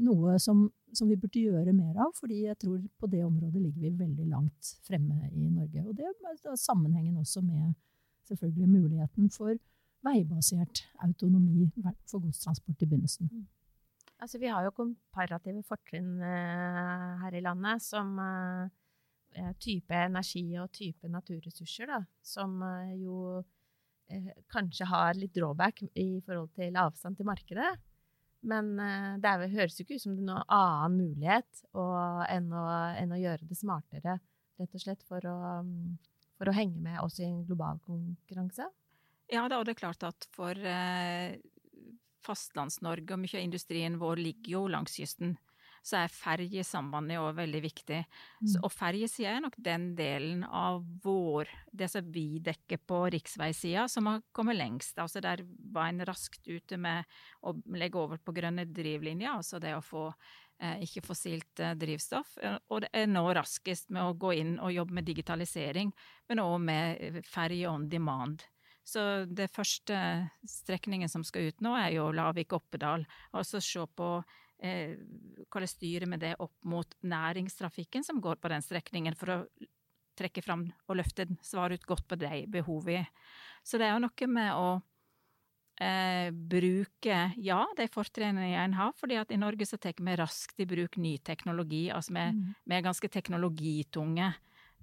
noe 0.00 0.38
som, 0.40 0.62
som, 0.96 1.10
vi 1.10 1.18
burde 1.20 1.42
gjøre 1.42 1.74
mer 1.76 1.98
av. 2.00 2.14
fordi 2.16 2.44
jeg 2.46 2.58
tror 2.62 2.80
på 2.98 3.10
det 3.12 3.20
området 3.26 3.60
ligger 3.60 3.82
vi 3.82 3.90
veldig 3.98 4.26
langt 4.30 4.72
fremme 4.86 5.28
i 5.28 5.50
Norge. 5.50 5.84
Og 5.84 5.96
det 5.96 6.08
er 6.08 6.56
sammenhengen 6.56 7.18
også 7.20 7.42
med 7.44 7.74
selvfølgelig 8.28 8.68
muligheten 8.68 9.30
for 9.34 9.54
veibasert 10.06 10.84
autonomi 11.04 11.68
for 12.08 12.22
godstransport 12.24 12.82
i 12.82 12.88
begynnelsen. 12.88 13.28
Mm. 13.32 13.48
Altså, 14.20 14.38
vi 14.38 14.50
har 14.52 14.64
jo 14.64 14.76
komparative 14.76 15.62
fortrinn 15.64 16.18
uh, 16.20 17.20
her 17.22 17.36
i 17.36 17.40
landet 17.44 17.80
som 17.82 18.18
uh, 18.20 18.68
type 19.62 19.94
energi 19.94 20.44
og 20.60 20.70
type 20.74 21.08
naturressurser, 21.10 21.90
da, 21.90 22.00
som 22.22 22.60
eh, 22.66 22.96
jo 23.02 23.38
eh, 24.10 24.32
kanskje 24.50 24.88
har 24.90 25.18
litt 25.18 25.34
drawback 25.36 25.84
i 25.94 26.20
forhold 26.26 26.50
til 26.56 26.78
avstand 26.80 27.18
til 27.18 27.28
markedet. 27.28 27.70
Men 28.40 28.72
eh, 28.80 29.14
det 29.20 29.30
er, 29.30 29.46
høres 29.54 29.78
jo 29.78 29.84
ikke 29.84 29.98
ut 29.98 30.04
som 30.04 30.16
det 30.16 30.24
er 30.24 30.30
noen 30.30 30.52
annen 30.56 30.98
mulighet 30.98 31.64
og, 31.74 32.24
enn, 32.28 32.50
å, 32.52 32.66
enn, 32.96 33.14
å, 33.14 33.20
gjøre 33.20 33.48
det 33.48 33.58
smartere, 33.58 34.18
rett 34.60 34.76
og 34.76 34.84
slett, 34.84 35.04
for 35.08 35.24
å, 35.28 35.38
for 36.40 36.50
å 36.50 36.56
henge 36.56 36.80
med 36.80 37.00
også 37.04 37.24
i 37.24 37.30
en 37.30 37.44
global 37.48 37.80
konkurranse. 37.86 38.68
Ja, 39.30 39.44
da, 39.46 39.60
og 39.60 39.68
det 39.68 39.76
er 39.76 39.82
klart 39.84 40.02
at 40.08 40.26
for 40.34 40.58
eh, 40.58 41.36
Fastlands-Norge 42.24 43.14
og 43.14 43.22
mye 43.22 43.38
av 43.38 43.44
industrien 43.44 44.00
vår 44.00 44.24
ligger 44.24 44.56
jo 44.56 44.66
langs 44.72 44.96
kysten 44.98 45.36
så 45.82 46.02
er 46.02 46.12
ferjesambandet 46.12 47.20
òg 47.20 47.38
veldig 47.38 47.60
viktig. 47.64 48.00
Mm. 48.04 48.50
Så, 48.52 48.60
og 48.60 48.72
ferjesida 48.74 49.32
er 49.32 49.44
nok 49.44 49.56
den 49.60 49.90
delen 49.98 50.44
av 50.44 50.82
vår, 51.04 51.48
det 51.72 51.88
som 51.92 52.10
vi 52.12 52.40
dekker 52.44 52.82
på 52.84 53.02
riksveisida, 53.16 53.86
som 53.88 54.10
har 54.10 54.22
kommet 54.36 54.58
lengst. 54.60 55.00
Altså 55.00 55.22
der 55.24 55.42
var 55.72 55.88
en 55.88 56.04
raskt 56.08 56.46
ute 56.48 56.78
med 56.80 57.08
å 57.40 57.54
legge 57.72 58.00
over 58.00 58.20
på 58.20 58.36
grønne 58.36 58.68
drivlinjer, 58.68 59.32
altså 59.32 59.60
det 59.62 59.72
å 59.76 59.84
få 59.84 60.06
eh, 60.10 60.84
ikke-fossilt 60.84 61.64
eh, 61.64 61.74
drivstoff. 61.80 62.36
Og 62.68 62.84
det 62.84 62.92
er 62.92 63.10
nå 63.10 63.24
raskest 63.36 63.90
med 63.94 64.04
å 64.04 64.16
gå 64.20 64.36
inn 64.42 64.56
og 64.60 64.74
jobbe 64.76 65.00
med 65.00 65.08
digitalisering, 65.08 65.94
men 66.28 66.44
òg 66.44 66.56
med 66.68 67.22
ferje 67.28 67.72
on 67.72 67.88
demand. 67.88 68.44
Så 68.90 69.24
det 69.28 69.50
første 69.52 69.96
strekningen 70.48 71.08
som 71.08 71.24
skal 71.26 71.50
ut 71.50 71.60
nå, 71.64 71.76
er 71.78 71.94
jo 71.94 72.08
Lavik-Oppedal. 72.16 73.04
Og 73.36 73.46
så 73.46 73.60
se 73.62 73.84
på 73.96 74.08
eh, 74.62 74.96
hvordan 75.50 75.70
styre 75.70 76.08
med 76.10 76.22
det 76.24 76.36
opp 76.42 76.56
mot 76.68 76.94
næringstrafikken 77.02 78.04
som 78.06 78.20
går 78.22 78.40
på 78.40 78.52
den 78.52 78.64
strekningen, 78.64 79.16
for 79.18 79.34
å 79.34 79.40
trekke 80.20 80.44
fram 80.44 80.66
og 80.88 80.98
løfte, 81.00 81.26
svare 81.44 81.78
ut 81.78 81.88
godt 81.88 82.06
på 82.10 82.18
de 82.20 82.44
behovene. 82.50 83.08
Så 83.64 83.80
det 83.80 83.88
er 83.88 83.96
jo 83.96 84.04
noe 84.04 84.28
med 84.30 84.52
å 84.56 84.68
eh, 85.80 86.28
bruke, 86.32 87.18
ja, 87.40 87.62
de 87.76 87.88
fortrinnene 87.92 88.52
en 88.60 88.76
har, 88.78 88.92
fordi 89.00 89.18
at 89.20 89.32
i 89.32 89.40
Norge 89.40 89.68
så 89.68 89.80
tar 89.80 89.96
vi 89.98 90.16
raskt 90.20 90.60
i 90.60 90.68
bruk 90.68 91.00
ny 91.00 91.16
teknologi. 91.24 91.88
Altså 91.94 92.16
vi, 92.16 92.26
mm. 92.36 92.46
vi 92.64 92.76
er 92.76 92.86
ganske 92.86 93.12
teknologitunge. 93.12 94.32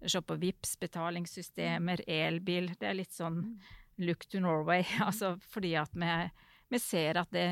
Se 0.05 0.21
på 0.21 0.37
VIPS, 0.37 0.75
betalingssystemer, 0.81 2.03
elbil. 2.05 2.69
Det 2.77 2.89
er 2.89 2.99
litt 2.99 3.15
sånn 3.15 3.39
mm. 3.41 3.55
look 4.05 4.27
to 4.29 4.41
Norway. 4.43 4.85
Altså 5.07 5.35
fordi 5.49 5.73
at 5.79 5.93
vi, 5.97 6.13
vi 6.73 6.81
ser 6.81 7.23
at 7.23 7.33
det 7.33 7.49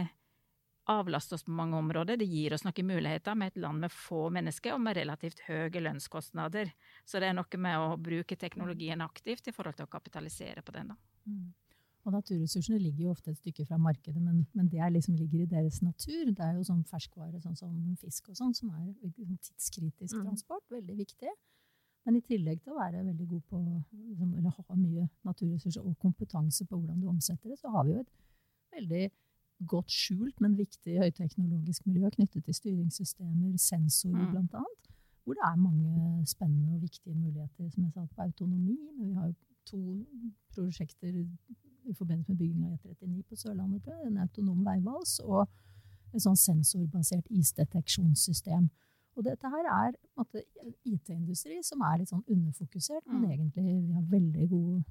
avlaster 0.91 1.35
oss 1.35 1.43
på 1.43 1.51
mange 1.55 1.77
områder. 1.77 2.17
Det 2.17 2.27
gir 2.29 2.53
oss 2.53 2.63
noen 2.65 2.87
muligheter 2.87 3.35
med 3.37 3.53
et 3.53 3.59
land 3.61 3.81
med 3.81 3.93
få 3.93 4.27
mennesker 4.33 4.75
og 4.75 4.81
med 4.85 4.97
relativt 4.97 5.41
høye 5.47 5.81
lønnskostnader. 5.81 6.71
Så 7.05 7.21
det 7.21 7.29
er 7.29 7.37
noe 7.37 7.61
med 7.61 7.81
å 7.81 7.95
bruke 7.97 8.37
teknologien 8.39 9.01
aktivt 9.05 9.49
i 9.49 9.55
forhold 9.55 9.79
til 9.79 9.87
å 9.87 9.93
kapitalisere 9.95 10.61
på 10.65 10.75
den. 10.75 10.93
Mm. 11.25 11.53
Og 12.05 12.13
naturressursene 12.13 12.77
ligger 12.77 13.07
jo 13.07 13.15
ofte 13.15 13.31
et 13.33 13.39
stykke 13.39 13.65
fra 13.65 13.79
markedet, 13.81 14.21
men, 14.21 14.43
men 14.53 14.69
det 14.69 14.91
liksom 14.93 15.15
ligger 15.17 15.41
i 15.41 15.49
deres 15.49 15.81
natur. 15.81 16.29
Det 16.29 16.45
er 16.45 16.53
jo 16.59 16.67
sånn 16.67 16.83
ferskvare 16.85 17.41
sånn 17.41 17.57
som 17.57 17.73
fisk 17.97 18.29
og 18.29 18.37
sånn, 18.37 18.53
som 18.53 18.69
er 18.77 18.91
tidskritisk 19.01 19.55
tidskritisk 19.55 20.19
mm. 20.19 20.27
transport. 20.27 20.67
Veldig 20.69 20.99
viktig. 21.01 21.33
Men 22.05 22.19
i 22.19 22.21
tillegg 22.21 22.61
til 22.61 22.75
å 22.75 22.77
være 22.77 23.01
veldig 23.07 23.25
god 23.31 23.45
på, 23.49 23.59
liksom, 24.11 24.35
eller 24.37 24.53
ha 24.53 24.77
mye 24.77 25.07
naturressurser 25.25 25.81
og 25.81 25.97
kompetanse 25.97 26.67
på 26.69 26.77
hvordan 26.77 27.01
du 27.01 27.09
omsetter 27.09 27.49
det, 27.49 27.57
så 27.57 27.73
har 27.73 27.87
vi 27.87 27.95
jo 27.95 28.03
et 28.03 28.11
veldig 28.75 29.05
godt 29.67 29.91
skjult, 29.91 30.41
men 30.41 30.57
viktig 30.57 30.97
høyteknologisk 30.99 31.85
miljø 31.87 32.09
knyttet 32.09 32.43
til 32.45 32.53
styringssystemer, 32.53 33.57
sensorer 33.57 34.25
mm. 34.25 34.47
bl.a. 34.47 34.63
Hvor 35.23 35.33
det 35.33 35.45
er 35.47 35.55
mange 35.55 36.25
spennende 36.27 36.75
og 36.75 36.81
viktige 36.81 37.15
muligheter, 37.15 37.69
som 37.69 37.83
jeg 37.83 37.91
sa, 37.93 38.05
på 38.05 38.21
autonomi. 38.21 38.77
Men 38.97 39.07
vi 39.07 39.13
har 39.13 39.27
jo 39.27 39.33
to 39.65 39.81
prosjekter 40.53 41.07
i 41.85 41.93
forbindelse 41.93 42.31
med 42.31 42.37
bygging 42.37 42.65
av 42.65 42.73
E39 42.73 43.21
på 43.29 43.35
Sørlandet. 43.35 43.87
En 44.05 44.17
autonom 44.17 44.65
veivals 44.65 45.19
og 45.23 45.47
et 46.13 46.23
sånn 46.23 46.37
sensorbasert 46.39 47.27
isdeteksjonssystem. 47.29 48.69
Og 49.15 49.23
dette 49.23 49.49
her 49.49 49.69
er 49.71 49.95
IT-industri 50.83 51.61
som 51.63 51.81
er 51.87 52.01
litt 52.01 52.11
sånn 52.11 52.25
underfokusert, 52.27 53.05
men 53.07 53.23
mm. 53.23 53.31
egentlig 53.31 53.65
vi 53.65 53.95
har 53.95 54.11
veldig 54.11 54.49
god 54.51 54.83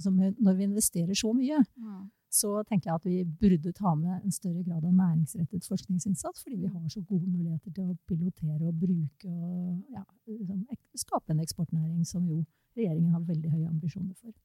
altså 0.00 0.10
Når 0.16 0.54
vi 0.56 0.62
investerer 0.64 1.14
så 1.14 1.32
mye, 1.36 1.58
mm. 1.76 2.04
Så 2.30 2.52
tenker 2.68 2.90
jeg 2.90 3.00
at 3.00 3.06
vi 3.08 3.24
burde 3.42 3.72
ta 3.74 3.92
med 3.98 4.20
en 4.20 4.34
større 4.34 4.62
grad 4.62 4.84
av 4.86 4.94
næringsrettet 4.94 5.66
forskningsinnsats, 5.66 6.44
fordi 6.44 6.60
vi 6.62 6.70
har 6.70 6.88
så 6.92 7.02
gode 7.02 7.26
muligheter 7.26 7.74
til 7.74 7.90
å 7.90 7.96
pilotere 8.06 8.70
og 8.70 8.78
bruke 8.78 9.32
og 9.34 9.80
ja, 9.90 10.04
liksom, 10.30 10.62
skape 11.02 11.34
en 11.34 11.42
eksportnæring 11.42 12.06
som 12.06 12.28
jo 12.30 12.44
regjeringen 12.78 13.16
har 13.16 13.26
veldig 13.26 13.50
høye 13.50 13.68
ambisjoner 13.68 14.14
for. 14.14 14.36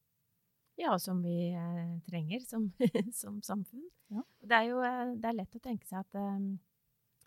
Ja, 0.82 0.98
som 1.00 1.22
vi 1.24 1.54
eh, 1.54 1.92
trenger 2.10 2.42
som, 2.44 2.72
som 3.22 3.38
samfunn. 3.46 3.86
Ja. 4.12 4.26
Det 4.42 4.58
er 4.58 4.72
jo 4.72 4.82
eh, 4.84 5.14
det 5.22 5.30
er 5.30 5.38
lett 5.38 5.56
å 5.56 5.64
tenke 5.64 5.88
seg 5.88 6.02
at 6.02 6.18
eh, 6.20 6.42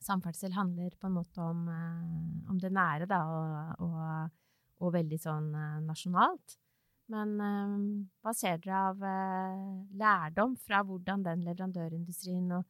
samferdsel 0.05 0.53
handler 0.59 0.91
på 0.99 1.09
en 1.09 1.17
måte 1.17 1.43
om, 1.43 1.65
uh, 1.67 2.51
om 2.51 2.59
det 2.63 2.71
nære, 2.75 3.09
da, 3.11 3.19
og, 3.27 3.87
og, 3.87 4.37
og 4.85 4.93
veldig 4.95 5.19
sånn 5.19 5.49
uh, 5.55 5.81
nasjonalt. 5.83 6.59
Men 7.09 7.35
um, 7.41 7.83
hva 8.21 8.35
ser 8.37 8.61
dere 8.61 8.81
av 8.91 9.03
uh, 9.03 9.85
lærdom 9.97 10.57
fra 10.61 10.83
hvordan 10.85 11.25
den 11.25 11.45
leverandørindustrien 11.47 12.53
og 12.53 12.65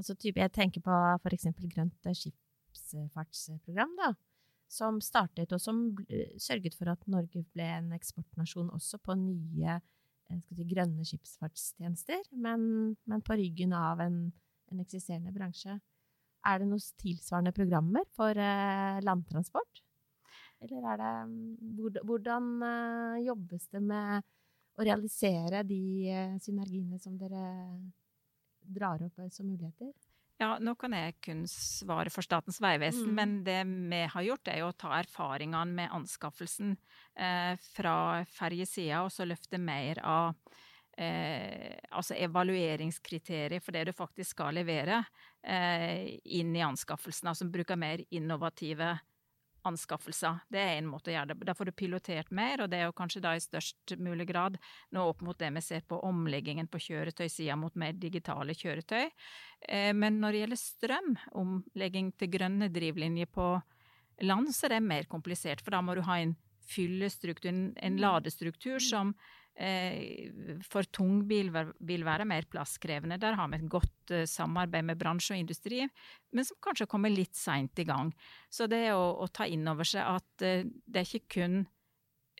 altså 0.00 0.16
type, 0.16 0.40
Jeg 0.40 0.52
tenker 0.52 0.80
på 0.84 0.98
f.eks. 1.20 1.50
Grønt 1.74 2.12
skipsfartsprogram, 2.16 3.96
da 4.00 4.14
som 4.72 5.02
startet, 5.04 5.52
og 5.52 5.60
som 5.60 5.82
sørget 6.40 6.72
for 6.72 6.88
at 6.88 7.02
Norge 7.12 7.42
ble 7.52 7.66
en 7.74 7.90
eksportnasjon 7.92 8.70
også 8.72 8.96
på 9.04 9.12
nye 9.20 9.74
Eh, 10.32 10.40
si, 10.46 10.66
grønne 10.68 11.06
skipsfartstjenester, 11.06 12.22
men, 12.32 12.66
men, 13.08 13.22
på 13.24 13.36
ryggen 13.38 13.74
av 13.76 14.02
en, 14.04 14.18
en, 14.70 14.82
eksisterende 14.82 15.32
bransje. 15.34 15.78
Er 16.48 16.58
det 16.58 16.68
noen 16.68 16.82
tilsvarende 17.00 17.54
programmer 17.54 18.06
for 18.16 18.38
eh, 18.38 19.00
landtransport? 19.06 19.82
Eller 20.62 20.86
er 20.92 21.02
det 21.02 22.02
Hvordan 22.06 22.52
eh, 22.66 23.24
jobbes 23.26 23.68
det 23.72 23.82
med 23.82 24.22
å 24.78 24.86
realisere 24.86 25.64
de 25.68 25.82
eh, 26.08 26.38
synergiene 26.42 27.00
som 27.02 27.18
dere 27.20 27.44
drar 28.62 29.02
opp 29.04 29.20
som 29.34 29.48
muligheter? 29.50 29.92
Ja, 30.42 30.56
nå 30.58 30.74
kan 30.78 30.94
jeg 30.96 31.14
kun 31.22 31.44
svare 31.50 32.10
for 32.10 32.24
Statens 32.24 32.58
vegvesen, 32.62 33.12
mm. 33.12 33.14
men 33.14 33.34
det 33.46 33.60
vi 33.68 34.00
har 34.10 34.24
gjort, 34.26 34.48
er 34.50 34.62
jo 34.62 34.70
å 34.72 34.74
ta 34.74 34.96
erfaringene 34.98 35.76
med 35.76 35.94
anskaffelsen 35.94 36.74
eh, 37.14 37.54
fra 37.76 37.94
ferjesida, 38.32 39.04
og 39.04 39.12
så 39.14 39.26
løfte 39.28 39.60
mer 39.62 40.00
av 40.02 40.32
eh, 40.98 41.78
altså 41.94 42.16
evalueringskriterier 42.18 43.62
for 43.62 43.76
det 43.76 43.86
du 43.86 43.92
faktisk 43.94 44.34
skal 44.34 44.58
levere, 44.58 45.02
eh, 45.46 46.10
inn 46.24 46.56
i 46.56 46.64
anskaffelsen. 46.66 47.30
Altså 47.30 47.46
bruke 47.52 47.78
mer 47.78 48.02
innovative 48.10 48.96
anskaffelser. 49.68 50.42
Det 50.52 50.60
er 50.60 50.76
en 50.76 50.88
måte 50.90 51.10
å 51.10 51.14
gjøre 51.14 51.32
det 51.32 51.48
Da 51.48 51.54
får 51.56 51.70
du 51.70 51.72
pilotert 51.76 52.30
mer, 52.34 52.62
og 52.62 52.70
det 52.72 52.80
er 52.80 52.88
jo 52.88 52.96
kanskje 52.98 53.22
da 53.24 53.34
i 53.36 53.42
størst 53.42 53.94
mulig 53.98 54.26
grad 54.30 54.58
nå 54.94 55.04
opp 55.10 55.22
mot 55.26 55.38
det 55.38 55.50
vi 55.56 55.62
ser 55.64 55.84
på 55.88 56.00
omleggingen 56.06 56.68
på 56.70 56.80
kjøretøysida 56.86 57.56
mot 57.56 57.74
mer 57.78 57.92
digitale 57.92 58.56
kjøretøy. 58.58 59.10
Eh, 59.68 59.92
men 59.94 60.20
når 60.22 60.32
det 60.32 60.42
gjelder 60.42 60.62
strøm, 60.62 61.12
omlegging 61.42 62.12
til 62.18 62.32
grønne 62.32 62.70
drivlinjer 62.72 63.30
på 63.32 63.50
land, 64.22 64.54
så 64.54 64.66
er 64.68 64.76
det 64.76 64.82
mer 64.86 65.10
komplisert. 65.10 65.62
For 65.62 65.74
da 65.74 65.82
må 65.84 65.96
du 65.96 66.02
ha 66.06 66.18
en 66.22 66.36
fyllestruktur, 66.72 67.72
en 67.74 68.00
ladestruktur 68.00 68.82
som 68.82 69.14
for 70.64 70.88
tung 70.88 71.20
bil 71.28 71.50
vil 71.52 72.06
være 72.06 72.24
mer 72.28 72.46
plasskrevende. 72.50 73.20
Der 73.20 73.36
har 73.36 73.50
vi 73.52 73.60
et 73.60 73.68
godt 73.70 74.14
eh, 74.14 74.24
samarbeid 74.28 74.86
med 74.88 75.00
bransje 75.00 75.36
og 75.36 75.42
industri, 75.42 75.82
men 76.32 76.48
som 76.48 76.60
kanskje 76.64 76.88
kommer 76.90 77.12
litt 77.12 77.36
seint 77.36 77.78
i 77.78 77.86
gang. 77.88 78.14
Så 78.50 78.66
det 78.70 78.88
å, 78.96 79.04
å 79.20 79.28
ta 79.28 79.46
inn 79.46 79.68
over 79.68 79.88
seg 79.88 80.08
at 80.08 80.46
eh, 80.46 80.64
det 80.64 81.02
er 81.04 81.08
ikke 81.10 81.38
kun 81.38 81.62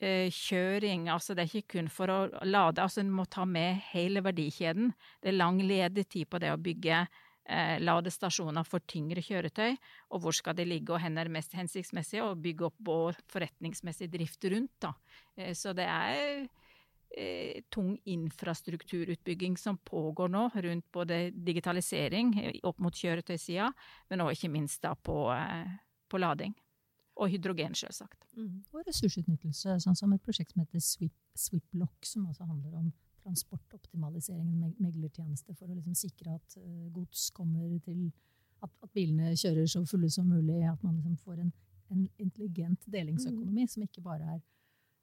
kjøring, 0.02 1.04
altså 1.12 1.36
det 1.36 1.44
er 1.44 1.50
ikke 1.60 1.76
kun 1.76 1.88
for 1.92 2.10
å 2.10 2.16
lade, 2.42 2.82
altså 2.82 3.04
en 3.04 3.12
må 3.14 3.22
ta 3.30 3.44
med 3.46 3.84
hele 3.92 4.18
verdikjeden. 4.24 4.88
Det 5.22 5.30
er 5.30 5.36
lang 5.36 5.60
ledetid 5.62 6.26
på 6.32 6.40
det 6.42 6.50
å 6.50 6.58
bygge 6.58 7.04
eh, 7.46 7.76
ladestasjoner 7.82 8.66
for 8.66 8.82
tyngre 8.90 9.22
kjøretøy, 9.22 9.76
og 10.10 10.24
hvor 10.24 10.36
skal 10.36 10.56
de 10.58 10.66
ligge, 10.66 10.94
og 10.94 11.04
hvor 11.04 11.22
er 11.22 11.30
mest 11.32 11.54
hensiktsmessig 11.54 12.22
og 12.24 12.40
bygge 12.42 12.66
opp 12.70 12.82
vår 12.82 13.20
forretningsmessig 13.32 14.10
drift 14.12 14.50
rundt. 14.50 14.74
Da. 14.82 14.92
Eh, 15.36 15.54
så 15.54 15.74
det 15.76 15.86
er 15.86 16.48
eh, 17.16 17.62
tung 17.68 17.98
infrastrukturutbygging 18.04 19.56
som 19.58 19.78
pågår 19.78 20.28
nå, 20.28 20.48
rundt 20.54 20.92
både 20.92 21.30
digitalisering 21.30 22.34
eh, 22.40 22.58
opp 22.62 22.78
mot 22.78 22.96
kjøretøysida, 22.96 23.70
men 24.10 24.24
òg 24.24 24.36
ikke 24.36 24.52
minst 24.52 24.82
da 24.82 24.94
på, 24.94 25.16
eh, 25.34 25.78
på 26.08 26.20
lading. 26.20 26.54
Og 27.20 27.28
hydrogen, 27.28 27.74
selvsagt. 27.76 28.24
Mm. 28.36 28.62
Og 28.72 28.86
ressursutnyttelse, 28.86 29.76
sånn 29.84 29.96
som 29.98 30.12
et 30.14 30.22
prosjekt 30.24 30.54
som 30.54 30.62
heter 30.64 30.80
Swip, 30.80 31.16
Swiplock, 31.36 32.06
som 32.08 32.26
altså 32.26 32.46
handler 32.48 32.78
om 32.78 32.92
transportoptimaliseringen, 33.22 34.72
meglertjeneste 34.82 35.54
for 35.54 35.68
å 35.68 35.76
liksom 35.76 35.94
sikre 35.94 36.32
at 36.34 36.56
uh, 36.58 36.88
gods 36.94 37.28
kommer 37.36 37.68
til 37.84 38.08
at, 38.62 38.72
at, 38.82 38.90
bilene 38.94 39.34
kjører 39.38 39.68
så 39.70 39.84
fulle 39.86 40.10
som 40.10 40.26
mulig, 40.30 40.62
at 40.66 40.82
man 40.82 40.96
liksom 40.96 41.18
får 41.20 41.44
en, 41.44 41.52
en 41.92 42.08
intelligent 42.22 42.88
delingsøkonomi 42.90 43.66
mm. 43.66 43.70
som 43.74 43.84
ikke 43.86 44.02
bare 44.02 44.38
er 44.38 44.42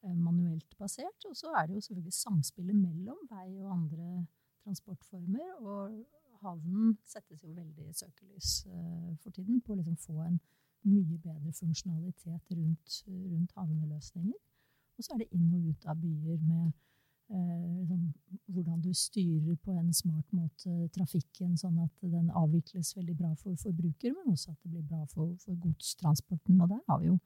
manuelt 0.03 0.77
basert. 0.79 1.25
Og 1.29 1.35
så 1.37 1.53
er 1.57 1.67
det 1.67 1.75
jo 1.75 1.81
selvfølgelig 1.87 2.13
samspillet 2.13 2.75
mellom 2.75 3.19
vei 3.29 3.47
og 3.59 3.71
andre 3.73 4.25
transportformer. 4.63 5.53
Og 5.59 5.99
havnen 6.43 6.97
settes 7.05 7.43
jo 7.43 7.53
veldig 7.53 7.89
i 7.89 7.93
søkelys 7.93 8.65
uh, 8.67 9.15
for 9.23 9.35
tiden 9.35 9.61
på 9.61 9.73
å 9.73 9.79
liksom 9.79 9.97
få 9.99 10.21
en 10.27 10.39
mye 10.87 11.17
bedre 11.19 11.51
funksjonalitet 11.53 12.53
rundt, 12.55 13.01
rundt 13.07 13.55
havneløsninger. 13.55 14.37
Og 14.97 15.03
så 15.03 15.15
er 15.15 15.23
det 15.23 15.33
inn 15.35 15.49
og 15.55 15.65
ut 15.71 15.85
av 15.87 15.99
byer 15.99 16.39
med 16.43 16.71
eh, 17.31 17.75
liksom, 17.81 18.05
hvordan 18.47 18.81
du 18.83 18.93
styrer 18.93 19.55
på 19.63 19.75
en 19.75 19.93
smart 19.95 20.33
måte 20.35 20.89
trafikken, 20.95 21.57
sånn 21.59 21.77
at 21.83 22.03
den 22.03 22.31
avvikles 22.35 22.95
veldig 22.97 23.15
bra 23.21 23.33
for 23.39 23.55
forbruker, 23.59 24.15
men 24.15 24.33
også 24.33 24.51
at 24.51 24.63
det 24.63 24.73
blir 24.73 24.87
bra 24.87 25.05
for, 25.13 25.35
for 25.43 25.59
godstransporten. 25.63 26.59
Og 26.59 26.71
der 26.73 26.83
har 26.87 26.99
vi 26.99 27.11
jo 27.11 27.19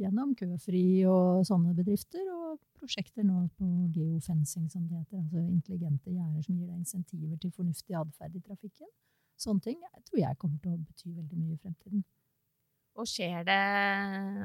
gjennom 0.00 0.34
Køfri 0.38 1.04
og 1.08 1.46
sånne 1.48 1.74
bedrifter, 1.76 2.22
og 2.32 2.60
prosjekter 2.76 3.24
nå 3.26 3.46
på 3.56 3.68
geofencing, 3.94 4.68
som 4.72 4.84
det 4.88 5.00
heter. 5.00 5.22
Altså 5.22 5.42
intelligente 5.44 6.12
gjerder 6.12 6.44
som 6.44 6.58
gir 6.58 6.68
deg 6.68 6.82
insentiver 6.82 7.40
til 7.40 7.54
fornuftig 7.56 7.96
atferd 7.98 8.36
i 8.36 8.44
trafikken. 8.44 8.92
Sånne 9.40 9.64
ting 9.64 9.82
jeg 9.82 10.04
tror 10.06 10.22
jeg 10.22 10.38
kommer 10.40 10.62
til 10.62 10.76
å 10.76 10.78
bety 10.80 11.10
veldig 11.10 11.40
mye 11.40 11.56
i 11.56 11.60
fremtiden. 11.60 12.06
Og 12.96 13.08
skjer 13.10 13.42
det 13.44 13.58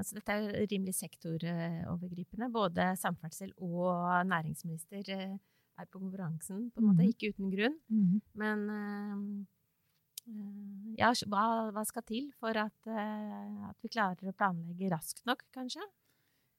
altså 0.01 0.17
Dette 0.17 0.35
er 0.35 0.65
rimelig 0.67 0.97
sektorovergripende. 0.97 2.49
Både 2.51 2.89
samferdsel 2.99 3.53
og 3.63 4.27
næringsminister 4.27 5.07
eh, 5.15 5.37
er 5.79 5.87
på 5.87 6.01
konferansen, 6.01 6.65
på 6.75 6.81
en 6.81 6.89
måte. 6.89 7.05
Mm. 7.05 7.13
Ikke 7.13 7.31
uten 7.31 7.53
grunn. 7.53 7.77
Mm. 7.87 8.17
Men 8.41 8.65
uh, 8.67 9.45
Eh, 9.60 9.60
ja, 10.99 11.11
hva, 11.31 11.45
hva, 11.73 11.83
skal 11.87 12.05
til 12.07 12.29
for 12.39 12.57
at, 12.57 12.77
eh, 12.87 13.65
at, 13.69 13.77
vi 13.81 13.91
klarer 13.91 14.29
å 14.29 14.37
planlegge 14.37 14.91
raskt 14.93 15.25
nok, 15.29 15.43
kanskje? 15.55 15.83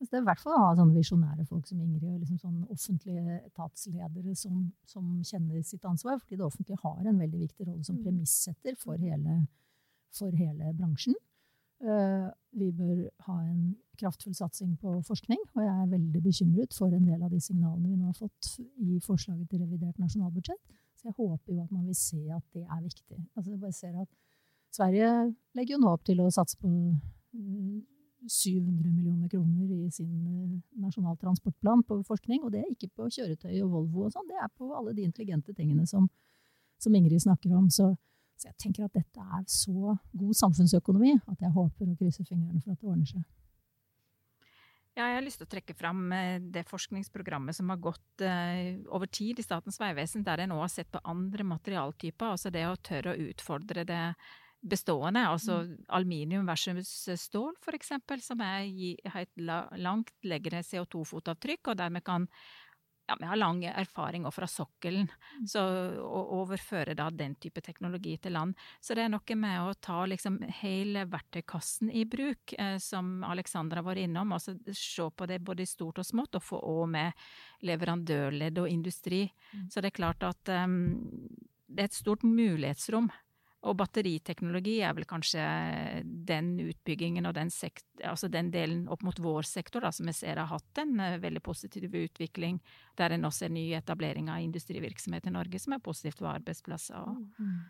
det 0.03 0.17
er 0.19 0.23
i 0.25 0.27
hvert 0.27 0.41
fall 0.43 0.57
å 0.57 0.63
ha 0.65 0.71
sånne 0.75 0.97
visjonære 0.97 1.45
folk 1.47 1.69
som 1.69 1.81
Ingrid, 1.83 2.09
og 2.11 2.23
liksom 2.23 2.39
sånne 2.41 2.65
offentlige 2.75 3.37
etatsledere 3.39 4.35
som, 4.35 4.65
som, 4.89 5.05
kjenner 5.23 5.63
sitt 5.67 5.85
ansvar. 5.87 6.19
Fordi 6.19 6.41
det 6.41 6.47
offentlige 6.47 6.81
har 6.83 7.05
en 7.07 7.21
veldig 7.23 7.43
viktig 7.45 7.69
rolle 7.69 7.87
som 7.87 8.01
mm. 8.01 8.03
premissetter 8.07 8.75
for 8.81 8.99
hele, 8.99 9.37
for 10.11 10.35
hele 10.35 10.73
bransjen. 10.79 11.15
Uh, 11.83 12.31
vi 12.55 12.73
bør 12.75 12.99
ha 13.29 13.37
en 13.43 13.73
kraftfull 13.99 14.35
satsing 14.39 14.77
på 14.83 14.97
forskning, 15.07 15.41
og 15.55 15.65
jeg 15.65 15.73
er 15.73 15.95
veldig 15.95 16.23
bekymret 16.23 16.75
for 16.75 16.95
en 16.95 17.07
del 17.07 17.23
av 17.23 17.31
de 17.31 17.41
signalene 17.43 17.91
vi 17.91 17.99
nå 17.99 18.11
har 18.11 18.19
fått 18.19 18.53
i 18.83 18.99
forslaget 19.03 19.51
til 19.51 19.65
revidert 19.65 19.99
nasjonalbudsjett. 20.03 20.63
Så 21.03 21.11
jeg 21.11 21.15
håper 21.19 21.55
jo 21.57 21.63
at 21.65 21.71
man 21.75 21.87
vil 21.87 21.97
se 21.99 22.21
at 22.31 22.45
det 22.55 22.63
er 22.63 22.83
viktig. 22.83 23.17
Altså, 23.35 23.51
jeg 23.51 23.61
bare 23.61 23.73
ser 23.75 23.97
at 23.99 24.09
Sverige 24.73 25.09
legger 25.59 25.75
jo 25.75 25.81
nå 25.83 25.91
opp 25.91 26.05
til 26.07 26.23
å 26.23 26.31
satse 26.31 26.57
på 26.63 26.69
700 28.31 28.93
millioner 28.95 29.29
kroner 29.29 29.67
i 29.67 29.91
sin 29.91 30.13
eh, 30.31 30.61
nasjonal 30.79 31.17
transportplan 31.19 31.83
på 31.83 31.99
forskning. 32.07 32.45
Og 32.45 32.53
det 32.55 32.63
er 32.63 32.71
ikke 32.71 32.93
på 32.95 33.09
kjøretøy 33.11 33.57
og 33.65 33.75
Volvo 33.75 34.07
og 34.07 34.15
sånn, 34.15 34.29
det 34.31 34.39
er 34.39 34.49
på 34.55 34.71
alle 34.79 34.95
de 34.95 35.03
intelligente 35.09 35.53
tingene 35.59 35.87
som, 35.91 36.07
som 36.79 36.95
Ingrid 36.95 37.25
snakker 37.27 37.51
om. 37.59 37.67
Så, 37.67 37.91
så, 38.39 38.53
jeg 38.53 38.59
tenker 38.63 38.87
at 38.87 38.95
dette 38.95 39.27
er 39.27 39.43
så 39.51 39.97
god 40.23 40.39
samfunnsøkonomi 40.39 41.17
at 41.19 41.43
jeg 41.43 41.51
håper 41.59 41.91
og 41.91 41.99
krysser 41.99 42.29
fingrene 42.29 42.63
for 42.63 42.77
at 42.77 42.79
det 42.79 42.93
ordner 42.95 43.11
seg. 43.11 43.27
Ja, 44.93 45.07
jeg 45.09 45.17
har 45.17 45.25
lyst 45.25 45.41
til 45.41 45.49
å 45.49 45.53
trekke 45.55 45.75
fram 45.77 46.01
eh, 46.13 46.37
det 46.53 46.67
forskningsprogrammet 46.69 47.57
som 47.57 47.71
har 47.73 47.81
gått 47.81 48.25
uh, 48.27 48.77
over 48.93 49.09
tid 49.09 49.39
i 49.41 49.45
Statens 49.45 49.81
vegvesen, 49.81 50.25
der 50.27 50.43
en 50.45 50.53
nå 50.53 50.59
har 50.61 50.69
sett 50.69 50.91
på 50.93 51.01
andre 51.09 51.47
materialtyper. 51.49 52.35
Altså 52.35 52.53
det 52.53 52.67
å 52.69 52.77
tørre 52.77 53.15
å 53.15 53.29
utfordre 53.31 53.87
det 53.89 54.03
bestående, 54.63 55.25
altså 55.27 55.63
mm. 55.65 55.71
aluminium 55.97 56.47
versus 56.47 57.09
stål 57.19 57.57
f.eks., 57.65 57.95
som 58.23 58.45
er, 58.45 58.69
har 59.11 59.25
et 59.25 59.47
langt 59.83 60.13
lengre 60.23 60.61
CO2-fotavtrykk, 60.63 61.73
og 61.73 61.81
dermed 61.81 62.05
kan 62.07 62.29
ja, 63.07 63.17
vi 63.21 63.27
har 63.27 63.37
lang 63.37 63.65
erfaring 63.65 64.27
fra 64.33 64.47
sokkelen, 64.47 65.09
mm. 65.39 65.47
så 65.47 65.63
å 65.99 66.21
overføre 66.41 66.95
da 66.95 67.09
den 67.11 67.35
type 67.35 67.61
teknologi 67.61 68.15
til 68.23 68.37
land. 68.37 68.59
Så 68.81 68.95
det 68.95 69.05
er 69.07 69.13
noe 69.13 69.37
med 69.39 69.59
å 69.63 69.75
ta 69.75 70.05
liksom 70.07 70.39
hele 70.63 71.05
verktøykassen 71.11 71.91
i 71.91 72.05
bruk, 72.07 72.55
eh, 72.59 72.79
som 72.79 73.25
Alexandra 73.25 73.83
var 73.83 73.99
innom. 73.99 74.33
Altså 74.33 74.55
se 74.73 75.09
på 75.11 75.27
det 75.27 75.41
både 75.43 75.67
i 75.67 75.71
stort 75.71 75.99
og 75.99 76.07
smått, 76.07 76.39
og 76.39 76.47
få 76.47 76.63
òg 76.63 76.87
med 76.95 77.27
leverandørledd 77.67 78.63
og 78.63 78.71
industri. 78.71 79.25
Mm. 79.53 79.67
Så 79.71 79.83
det 79.83 79.93
er 79.93 79.99
klart 79.99 80.23
at 80.27 80.55
um, 80.63 80.79
det 81.67 81.85
er 81.85 81.91
et 81.91 81.99
stort 81.99 82.25
mulighetsrom 82.27 83.11
og 83.63 83.77
batteriteknologi 83.79 84.81
er 84.83 84.95
vel 84.97 85.07
kanskje 85.07 85.43
den 86.03 86.49
utbyggingen 86.65 87.29
og 87.29 87.37
den, 87.37 87.51
sekt, 87.55 87.87
altså 88.03 88.27
den 88.33 88.51
delen 88.51 88.89
opp 88.91 89.05
mot 89.07 89.21
vår 89.23 89.47
sektor 89.47 89.85
da, 89.85 89.93
som 89.95 90.09
vi 90.11 90.15
ser 90.17 90.41
har 90.41 90.51
hatt 90.51 90.81
en 90.83 90.97
uh, 90.99 91.21
veldig 91.23 91.43
positiv 91.47 91.95
utvikling, 91.95 92.59
der 92.99 93.15
en 93.15 93.29
også 93.29 93.45
ser 93.45 93.55
ny 93.55 93.69
etablering 93.79 94.33
av 94.35 94.43
industrivirksomhet 94.43 95.31
i 95.31 95.35
Norge, 95.37 95.61
som 95.63 95.77
er 95.77 95.85
positivt 95.85 96.19
for 96.19 96.33
arbeidsplasser. 96.33 97.15
Mm. 97.39 97.61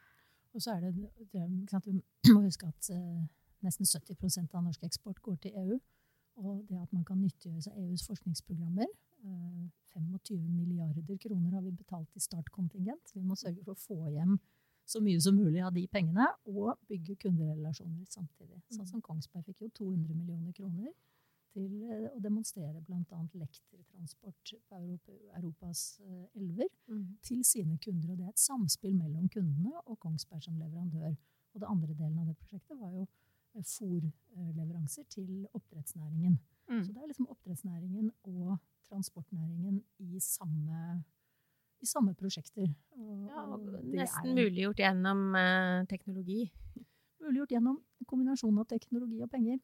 og 0.54 0.64
så 0.64 0.78
er 0.78 0.86
det, 0.86 0.94
det 1.34 1.44
Vi 1.84 2.32
må 2.32 2.40
huske 2.46 2.72
at 2.72 2.90
uh, 2.96 3.20
nesten 3.60 3.84
70% 3.84 4.56
av 4.56 4.64
norsk 4.64 4.88
eksport 4.88 5.20
går 5.20 5.36
til 5.44 5.60
EU. 5.66 5.78
Og 6.40 6.64
det 6.70 6.80
at 6.80 6.92
man 6.96 7.04
kan 7.04 7.20
nyttiggjøre 7.20 7.60
seg 7.66 7.76
EUs 7.76 8.06
forskningsprogrammer. 8.08 8.88
Uh, 9.22 9.68
eh, 9.92 10.00
25 10.00 10.40
milliarder 10.48 11.18
kroner 11.20 11.52
har 11.52 11.60
vi 11.60 11.76
betalt 11.76 12.16
i 12.16 12.20
startkontingent. 12.24 13.12
Vi 13.14 13.20
må 13.20 13.36
sørge 13.36 13.60
for 13.60 13.76
å 13.76 13.82
få 13.82 14.08
hjem 14.08 14.38
så 14.92 15.00
mye 15.02 15.20
som 15.22 15.36
mulig 15.36 15.62
av 15.64 15.72
de 15.74 15.86
pengene, 15.90 16.26
og 16.50 16.76
bygge 16.90 17.16
kunderelasjoner 17.24 18.04
samtidig. 18.10 18.60
Sånn 18.72 18.88
som 18.88 19.02
Kongsberg 19.04 19.46
fikk 19.48 19.64
jo 19.64 19.72
200 19.80 20.14
millioner 20.18 20.54
kroner 20.56 20.92
til 21.52 21.82
eh, 21.84 22.06
å 22.10 22.20
demonstrere 22.22 22.80
bl.a. 22.86 23.18
lektertransport 23.40 24.54
på 24.68 24.80
Europas 25.36 25.82
eh, 26.04 26.40
elver 26.40 26.70
mm. 26.88 27.04
til 27.26 27.42
sine 27.46 27.78
kunder. 27.82 28.12
Og 28.12 28.20
det 28.20 28.28
er 28.28 28.34
et 28.34 28.44
samspill 28.44 28.96
mellom 28.96 29.28
kundene 29.32 29.82
og 29.84 29.98
Kongsberg 30.02 30.44
som 30.46 30.58
leverandør. 30.60 31.14
Og 31.52 31.60
det 31.60 31.68
andre 31.68 31.92
delen 31.92 32.22
av 32.22 32.30
det 32.30 32.38
prosjektet 32.40 32.80
var 32.80 32.94
jo 32.96 33.04
eh, 33.04 33.64
fòrleveranser 33.64 35.08
til 35.12 35.46
oppdrettsnæringen. 35.52 36.38
Mm. 36.70 36.84
Så 36.84 36.92
det 36.92 37.02
er 37.02 37.10
liksom 37.10 37.28
oppdrettsnæringen 37.32 38.12
og 38.22 38.56
transportnæringen 38.88 39.82
i 40.00 40.20
samme 40.20 41.02
i 41.82 41.88
samme 41.88 42.14
prosjekter. 42.14 42.70
Ja, 43.28 43.44
nesten 43.92 44.36
muliggjort 44.36 44.80
gjennom 44.82 45.34
eh, 45.38 45.82
teknologi. 45.90 46.46
Muliggjort 47.22 47.54
gjennom 47.56 47.78
en 47.82 48.08
kombinasjon 48.08 48.60
av 48.62 48.68
teknologi 48.70 49.22
og 49.24 49.30
penger. 49.32 49.58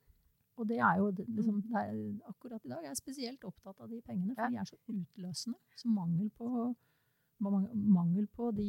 Og 0.59 0.67
det 0.67 0.81
er 0.83 0.99
jo 0.99 1.09
liksom, 1.15 1.61
mm. 1.61 1.65
det 1.71 1.81
er, 1.85 1.97
akkurat 2.33 2.65
i 2.67 2.73
dag 2.73 2.83
jeg 2.83 2.91
er 2.91 2.99
spesielt 2.99 3.45
opptatt 3.47 3.79
av 3.79 3.91
de 3.93 4.01
pengene, 4.03 4.35
for 4.35 4.43
ja. 4.43 4.51
de 4.51 4.59
er 4.59 4.67
så 4.67 4.79
utløsende. 4.91 5.59
Så 5.79 5.91
mangel 5.95 6.33
på, 6.35 6.49
mangel 7.39 8.27
på 8.35 8.51
de 8.57 8.69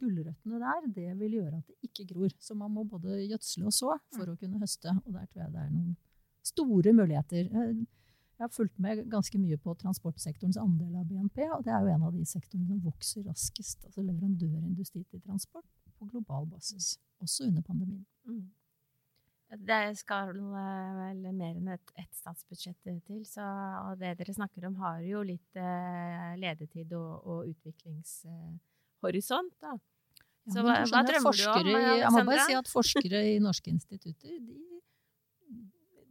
gulrøttene 0.00 0.58
der, 0.64 0.88
det 0.98 1.08
vil 1.20 1.38
gjøre 1.38 1.60
at 1.60 1.70
det 1.70 1.90
ikke 1.90 2.08
gror. 2.10 2.34
Så 2.42 2.58
man 2.58 2.74
må 2.74 2.82
både 2.90 3.20
gjødsle 3.22 3.70
og 3.70 3.76
så 3.76 3.94
for 4.16 4.26
mm. 4.26 4.34
å 4.34 4.38
kunne 4.40 4.62
høste. 4.64 4.96
Og 5.04 5.14
der 5.14 5.28
tror 5.30 5.44
jeg 5.44 5.54
det 5.54 5.62
er 5.62 5.74
noen 5.76 5.94
store 6.42 6.96
muligheter. 6.98 7.52
Jeg 8.42 8.48
har 8.48 8.56
fulgt 8.56 8.78
med 8.82 9.04
ganske 9.06 9.38
mye 9.38 9.54
på 9.62 9.70
transportsektorens 9.78 10.56
andel 10.58 10.98
av 10.98 11.06
BNP, 11.06 11.46
og 11.54 11.62
det 11.62 11.70
er 11.70 11.78
jo 11.84 11.92
en 11.92 12.02
av 12.08 12.10
de 12.10 12.24
sektorene 12.26 12.66
som 12.66 12.80
vokser 12.82 13.22
raskest. 13.28 13.84
Altså 13.86 14.02
leverandørindustri 14.02 15.04
til 15.04 15.20
transport 15.22 15.62
på 15.94 16.02
global 16.10 16.50
basis, 16.50 16.98
også 17.22 17.46
under 17.46 17.62
pandemien. 17.62 18.02
Mm. 18.26 18.50
Det 19.68 19.94
skal 20.00 20.26
vel 20.32 20.40
mer 20.42 21.52
enn 21.54 21.68
et, 21.70 21.86
et 22.02 22.10
statsbudsjett 22.18 22.82
til, 22.82 23.22
så 23.30 23.46
det 24.00 24.18
dere 24.18 24.34
snakker 24.34 24.66
om, 24.66 24.74
har 24.82 24.98
jo 25.06 25.22
litt 25.22 25.54
eh, 25.54 26.34
ledetid 26.42 26.90
og, 26.98 27.22
og 27.22 27.46
utviklingshorisont. 27.52 29.54
da. 29.62 29.78
Ja, 29.78 30.50
så 30.50 30.66
hva, 30.66 30.82
hva 30.90 31.06
drømmer 31.06 31.30
du 31.38 31.46
om? 31.46 31.70
Jeg 31.94 32.10
må 32.10 32.26
bare 32.26 32.42
si 32.50 32.58
at 32.58 32.66
forskere 32.74 33.22
i 33.36 33.38
norske 33.38 33.70
institutter 33.70 34.34
de 34.34 34.71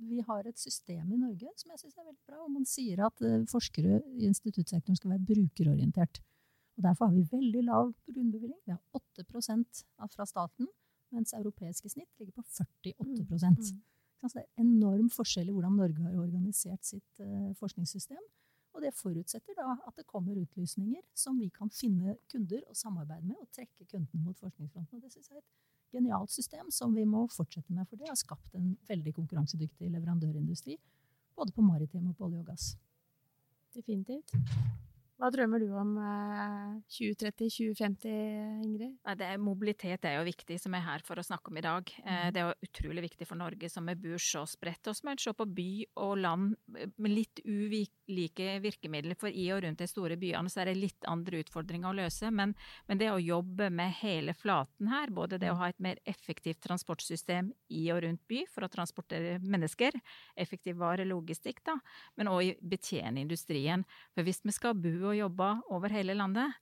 vi 0.09 0.21
har 0.27 0.47
et 0.47 0.59
system 0.59 1.11
i 1.13 1.19
Norge 1.19 1.51
som 1.59 1.71
jeg 1.73 1.81
syns 1.83 1.97
er 1.97 2.07
veldig 2.07 2.25
bra. 2.27 2.41
og 2.45 2.51
Man 2.53 2.67
sier 2.67 3.03
at 3.05 3.23
uh, 3.25 3.41
forskere 3.49 4.01
i 4.17 4.27
instituttsektoren 4.29 4.99
skal 4.99 5.13
være 5.15 5.27
brukerorientert. 5.29 6.21
Og 6.77 6.83
Derfor 6.87 7.09
har 7.09 7.15
vi 7.15 7.27
veldig 7.31 7.63
lav 7.67 7.93
grunnbevilgning. 8.07 8.59
Vi 8.65 8.73
har 8.73 8.81
8% 8.97 9.83
fra 10.15 10.25
staten, 10.25 10.69
mens 11.11 11.33
europeiske 11.37 11.91
snitt 11.91 12.09
ligger 12.19 12.39
på 12.39 12.45
48 12.47 13.05
mm. 13.05 13.25
mm. 13.29 13.81
Så 14.21 14.37
det 14.37 14.43
er 14.45 14.63
enorm 14.63 15.09
forskjell 15.09 15.49
i 15.49 15.55
hvordan 15.55 15.79
Norge 15.79 16.05
har 16.05 16.21
organisert 16.21 16.85
sitt 16.85 17.23
uh, 17.23 17.51
forskningssystem. 17.59 18.21
Og 18.71 18.85
det 18.85 18.93
forutsetter 18.95 19.57
da 19.57 19.73
at 19.87 19.97
det 19.99 20.07
kommer 20.07 20.37
utlysninger 20.39 21.03
som 21.17 21.39
vi 21.39 21.49
kan 21.51 21.69
finne 21.75 22.15
kunder 22.31 22.61
og 22.69 22.77
samarbeide 22.79 23.27
med, 23.27 23.35
og 23.41 23.49
trekke 23.51 23.85
kundene 23.85 24.23
mot 24.23 24.39
forskningsfronten. 24.39 24.97
Og 24.97 25.03
det 25.03 25.11
synes 25.11 25.29
jeg 25.29 25.41
er 25.41 25.43
et 25.43 25.51
genialt 25.91 26.31
system 26.31 26.71
som 26.71 26.93
vi 26.95 27.05
må 27.07 27.25
fortsette 27.31 27.73
med, 27.73 27.87
for 27.89 27.99
det 27.99 28.09
har 28.09 28.19
skapt 28.19 28.55
en 28.57 28.73
veldig 28.89 29.13
konkurransedyktig 29.19 29.91
leverandørindustri. 29.91 30.77
Både 31.35 31.55
på 31.55 31.65
maritim 31.65 32.09
og 32.11 32.17
på 32.17 32.27
olje 32.27 32.41
og 32.41 32.51
gass. 32.51 32.71
Definitivt. 33.75 34.33
Hva 35.21 35.29
drømmer 35.29 35.61
du 35.61 35.67
om 35.77 35.91
2030-2050, 36.89 38.07
eh, 38.09 38.61
Ingrid? 38.65 38.95
Det 39.19 39.25
er, 39.27 39.37
mobilitet 39.37 40.05
er 40.09 40.15
jo 40.15 40.23
viktig, 40.25 40.55
som 40.57 40.73
er 40.73 40.81
her 40.81 41.03
for 41.05 41.21
å 41.21 41.25
snakke 41.25 41.51
om 41.51 41.59
i 41.59 41.61
dag. 41.61 41.91
Eh, 42.01 42.07
mm. 42.09 42.31
Det 42.33 42.41
er 42.41 42.47
jo 42.47 42.65
utrolig 42.65 43.03
viktig 43.05 43.27
for 43.29 43.37
Norge 43.37 43.69
som 43.69 43.85
vi 43.85 43.93
bor 44.01 44.17
så 44.17 44.41
spredt, 44.49 44.89
og 44.89 44.97
som 44.97 45.11
er 45.11 45.21
se 45.21 45.33
på 45.37 45.45
by 45.45 45.67
og 46.01 46.15
land 46.23 46.55
med 46.73 47.13
litt 47.13 47.41
ulike 47.45 48.55
virkemidler. 48.63 49.19
For 49.21 49.29
i 49.29 49.45
og 49.53 49.61
rundt 49.61 49.83
de 49.83 49.89
store 49.91 50.17
byene 50.17 50.49
så 50.49 50.63
er 50.63 50.71
det 50.71 50.79
litt 50.79 51.09
andre 51.11 51.43
utfordringer 51.45 51.91
å 51.91 51.99
løse. 52.01 52.33
Men, 52.33 52.55
men 52.89 53.03
det 53.03 53.11
å 53.13 53.21
jobbe 53.21 53.69
med 53.69 53.93
hele 53.99 54.33
flaten 54.33 54.89
her, 54.89 55.13
både 55.13 55.37
det 55.37 55.53
å 55.53 55.59
ha 55.61 55.69
et 55.69 55.85
mer 55.85 56.01
effektivt 56.09 56.63
transportsystem 56.65 57.53
i 57.69 57.83
og 57.93 58.01
rundt 58.07 58.25
by 58.25 58.41
for 58.49 58.65
å 58.65 58.71
transportere 58.73 59.37
mennesker, 59.45 60.01
effektiv 60.33 60.81
varelogistikk, 60.81 61.61
da, 61.69 61.77
men 62.17 62.33
òg 62.33 62.57
betjene 62.65 63.21
industrien. 63.21 63.85
For 64.15 64.25
hvis 64.25 64.41
vi 64.49 64.57
skal 64.57 64.73
bo 64.81 65.10
og 65.10 65.10
jobber 65.17 65.61
over 65.73 65.93
hele 65.93 66.15
landet, 66.17 66.53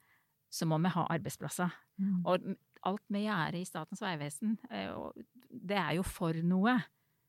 så 0.50 0.66
må 0.66 0.80
vi 0.82 0.92
ha 0.94 1.06
arbeidsplasser. 1.14 1.74
Mm. 2.02 2.20
Og 2.26 2.50
alt 2.90 3.06
vi 3.12 3.26
gjør 3.26 3.60
i 3.60 3.66
Statens 3.68 4.02
vegvesen, 4.04 4.58
eh, 4.72 4.94
det 5.50 5.78
er 5.78 5.96
jo 6.00 6.06
for 6.08 6.38
noe. 6.46 6.78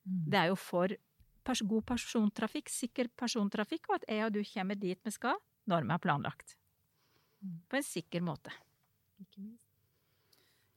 Mm. 0.06 0.24
Det 0.33 0.40
er 0.40 0.50
jo 0.52 0.59
for 0.59 0.96
pers 1.44 1.62
god 1.66 1.87
persontrafikk, 1.88 2.70
sikker 2.72 3.11
persontrafikk, 3.18 3.88
og 3.90 4.00
at 4.00 4.09
jeg 4.09 4.26
og 4.26 4.35
du 4.37 4.42
kommer 4.52 4.78
dit 4.78 5.00
vi 5.04 5.14
skal 5.14 5.40
når 5.70 5.87
vi 5.87 5.94
har 5.94 6.02
planlagt. 6.02 6.56
Mm. 7.40 7.59
På 7.68 7.80
en 7.80 7.87
sikker 7.87 8.24
måte. 8.24 8.52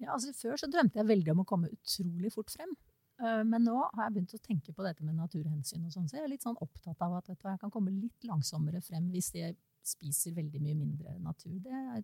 Ja, 0.02 0.16
altså 0.16 0.34
Før 0.36 0.60
så 0.60 0.68
drømte 0.72 1.00
jeg 1.00 1.08
veldig 1.08 1.32
om 1.32 1.44
å 1.44 1.48
komme 1.48 1.72
utrolig 1.72 2.32
fort 2.34 2.52
frem. 2.52 2.74
Eh, 3.22 3.44
men 3.48 3.64
nå 3.68 3.76
har 3.84 4.08
jeg 4.08 4.16
begynt 4.16 4.36
å 4.38 4.42
tenke 4.44 4.74
på 4.76 4.86
dette 4.86 5.06
med 5.06 5.16
naturhensyn. 5.20 5.86
og 5.86 5.94
sånn, 5.94 6.08
så 6.10 6.18
jeg 6.18 6.26
er 6.26 6.34
litt 6.34 6.46
sånn 6.46 6.60
opptatt 6.64 7.02
av 7.06 7.20
at 7.20 7.30
jeg 7.32 7.60
kan 7.62 7.72
komme 7.72 7.94
litt 7.94 8.28
langsommere 8.28 8.82
frem 8.84 9.10
hvis 9.14 9.32
jeg 9.38 9.56
spiser 9.88 10.36
veldig 10.38 10.62
mye 10.64 10.78
mindre 10.80 11.18
natur. 11.20 11.58
Det 11.64 11.74
er 11.74 12.04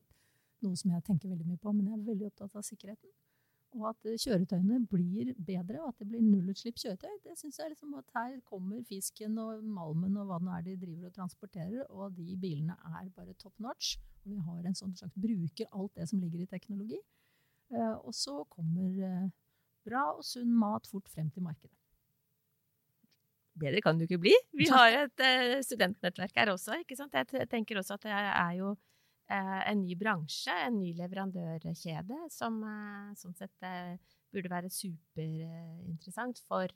noe 0.66 0.78
som 0.80 0.92
jeg 0.92 1.06
tenker 1.08 1.32
veldig 1.32 1.48
mye 1.48 1.62
på, 1.62 1.74
men 1.74 1.88
jeg 1.88 1.98
er 1.98 2.08
veldig 2.12 2.30
opptatt 2.30 2.56
av 2.60 2.66
sikkerheten. 2.68 3.12
Og 3.78 3.84
at 3.92 4.08
kjøretøyene 4.24 4.80
blir 4.90 5.34
bedre, 5.46 5.78
og 5.84 5.92
at 5.92 6.00
det 6.02 6.08
blir 6.10 6.24
nullutslipp 6.26 6.80
kjøretøy. 6.82 7.12
Det 7.26 7.36
syns 7.38 7.60
jeg 7.62 7.74
liksom 7.76 7.94
at 8.00 8.16
her 8.16 8.40
kommer 8.50 8.82
fisken 8.88 9.38
og 9.42 9.62
malmen 9.64 10.18
og 10.18 10.32
hva 10.32 10.40
det 10.42 10.56
er 10.56 10.66
de 10.66 10.78
driver 10.86 11.12
og 11.12 11.18
transporterer, 11.20 11.84
og 11.94 12.16
de 12.18 12.34
bilene 12.42 12.78
er 12.98 13.12
bare 13.14 13.38
top 13.38 13.54
notch. 13.62 13.98
Vi 14.26 14.40
har 14.42 14.66
en 14.66 14.78
sånn 14.78 14.96
slags 14.98 15.14
bruker 15.14 15.70
alt 15.70 15.94
det 15.96 16.10
som 16.10 16.22
ligger 16.22 16.44
i 16.44 16.50
teknologi. 16.50 17.00
Eh, 17.70 17.96
og 18.02 18.16
så 18.18 18.42
kommer 18.50 19.04
eh, 19.06 19.30
bra 19.86 20.10
og 20.16 20.26
sunn 20.26 20.50
mat 20.50 20.90
fort 20.90 21.10
frem 21.14 21.30
til 21.30 21.46
markedet. 21.46 21.79
Bedre 23.60 23.82
kan 23.84 23.98
det 23.98 24.06
jo 24.06 24.14
ikke 24.14 24.24
bli. 24.28 24.36
Vi 24.58 24.70
har 24.72 24.96
et 25.06 25.24
uh, 25.26 25.58
studentnettverk 25.66 26.38
her 26.40 26.54
også. 26.54 26.80
ikke 26.84 26.98
sant? 26.98 27.16
Jeg 27.16 27.50
tenker 27.52 27.80
også 27.80 27.98
at 27.98 28.08
det 28.08 28.14
er 28.16 28.54
jo 28.60 28.74
uh, 28.74 29.62
en 29.70 29.82
ny 29.84 29.98
bransje, 30.00 30.54
en 30.66 30.80
ny 30.80 30.94
leverandørkjede, 30.98 32.20
som 32.34 32.62
uh, 32.66 33.10
sånn 33.20 33.36
sett 33.40 33.70
burde 34.30 34.52
være 34.52 34.70
superinteressant 34.70 36.42
for 36.46 36.70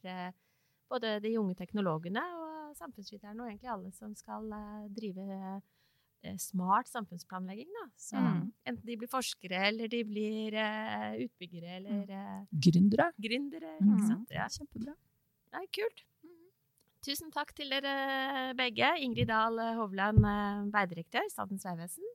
både 0.90 1.18
de 1.22 1.36
unge 1.38 1.56
teknologene 1.58 2.24
og 2.40 2.74
samfunnsviterne, 2.78 3.38
og 3.38 3.52
egentlig 3.52 3.70
alle 3.70 3.92
som 3.94 4.16
skal 4.18 4.48
drive 4.94 5.60
smart 6.42 6.90
samfunnsplanlegging. 6.90 7.70
Da. 7.76 7.84
Så 8.00 8.18
mm. 8.18 8.40
Enten 8.72 8.88
de 8.88 8.98
blir 8.98 9.12
forskere, 9.12 9.60
eller 9.70 9.92
de 9.92 10.02
blir 10.08 10.58
utbyggere, 11.28 11.78
eller 11.78 12.48
Gründere. 12.50 13.12
Gründere, 13.22 13.76
ikke 13.78 14.00
mm. 14.02 14.26
Ja. 14.34 14.50
Kjempebra. 14.50 14.98
Nei, 15.54 15.68
kult. 15.78 16.06
Tusen 17.04 17.34
takk 17.36 17.50
til 17.52 17.68
dere 17.74 18.54
begge. 18.56 18.88
Ingrid 19.04 19.28
Dahl 19.28 19.60
Hovland, 19.76 20.24
veidirektør 20.72 21.26
i 21.28 21.32
Statens 21.32 21.66
vegvesen. 21.68 22.06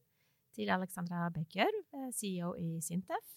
Til 0.56 0.70
Alexandra 0.72 1.28
Bekker, 1.30 1.68
eh, 1.94 2.08
CEO 2.16 2.54
i 2.56 2.80
Sintef. 2.80 3.34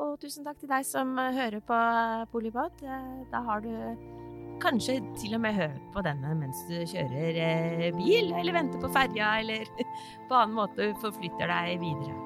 Og 0.00 0.16
tusen 0.20 0.44
takk 0.44 0.58
til 0.58 0.70
deg 0.72 0.86
som 0.88 1.12
eh, 1.20 1.36
hører 1.36 1.60
på 1.68 1.80
Polipod. 2.32 2.80
Da 3.30 3.42
har 3.44 3.60
du 3.60 3.70
kanskje 4.64 4.96
til 5.20 5.36
og 5.36 5.42
med 5.44 5.54
hørt 5.54 5.84
på 5.92 6.02
denne 6.06 6.32
mens 6.40 6.64
du 6.70 6.78
kjører 6.88 7.92
bil, 7.98 8.32
eller 8.32 8.56
venter 8.56 8.80
på 8.80 8.90
ferja, 8.96 9.34
eller 9.42 9.68
på 10.30 10.40
annen 10.40 10.56
måte 10.56 10.94
forflytter 11.04 11.52
deg 11.52 11.76
videre. 11.84 12.25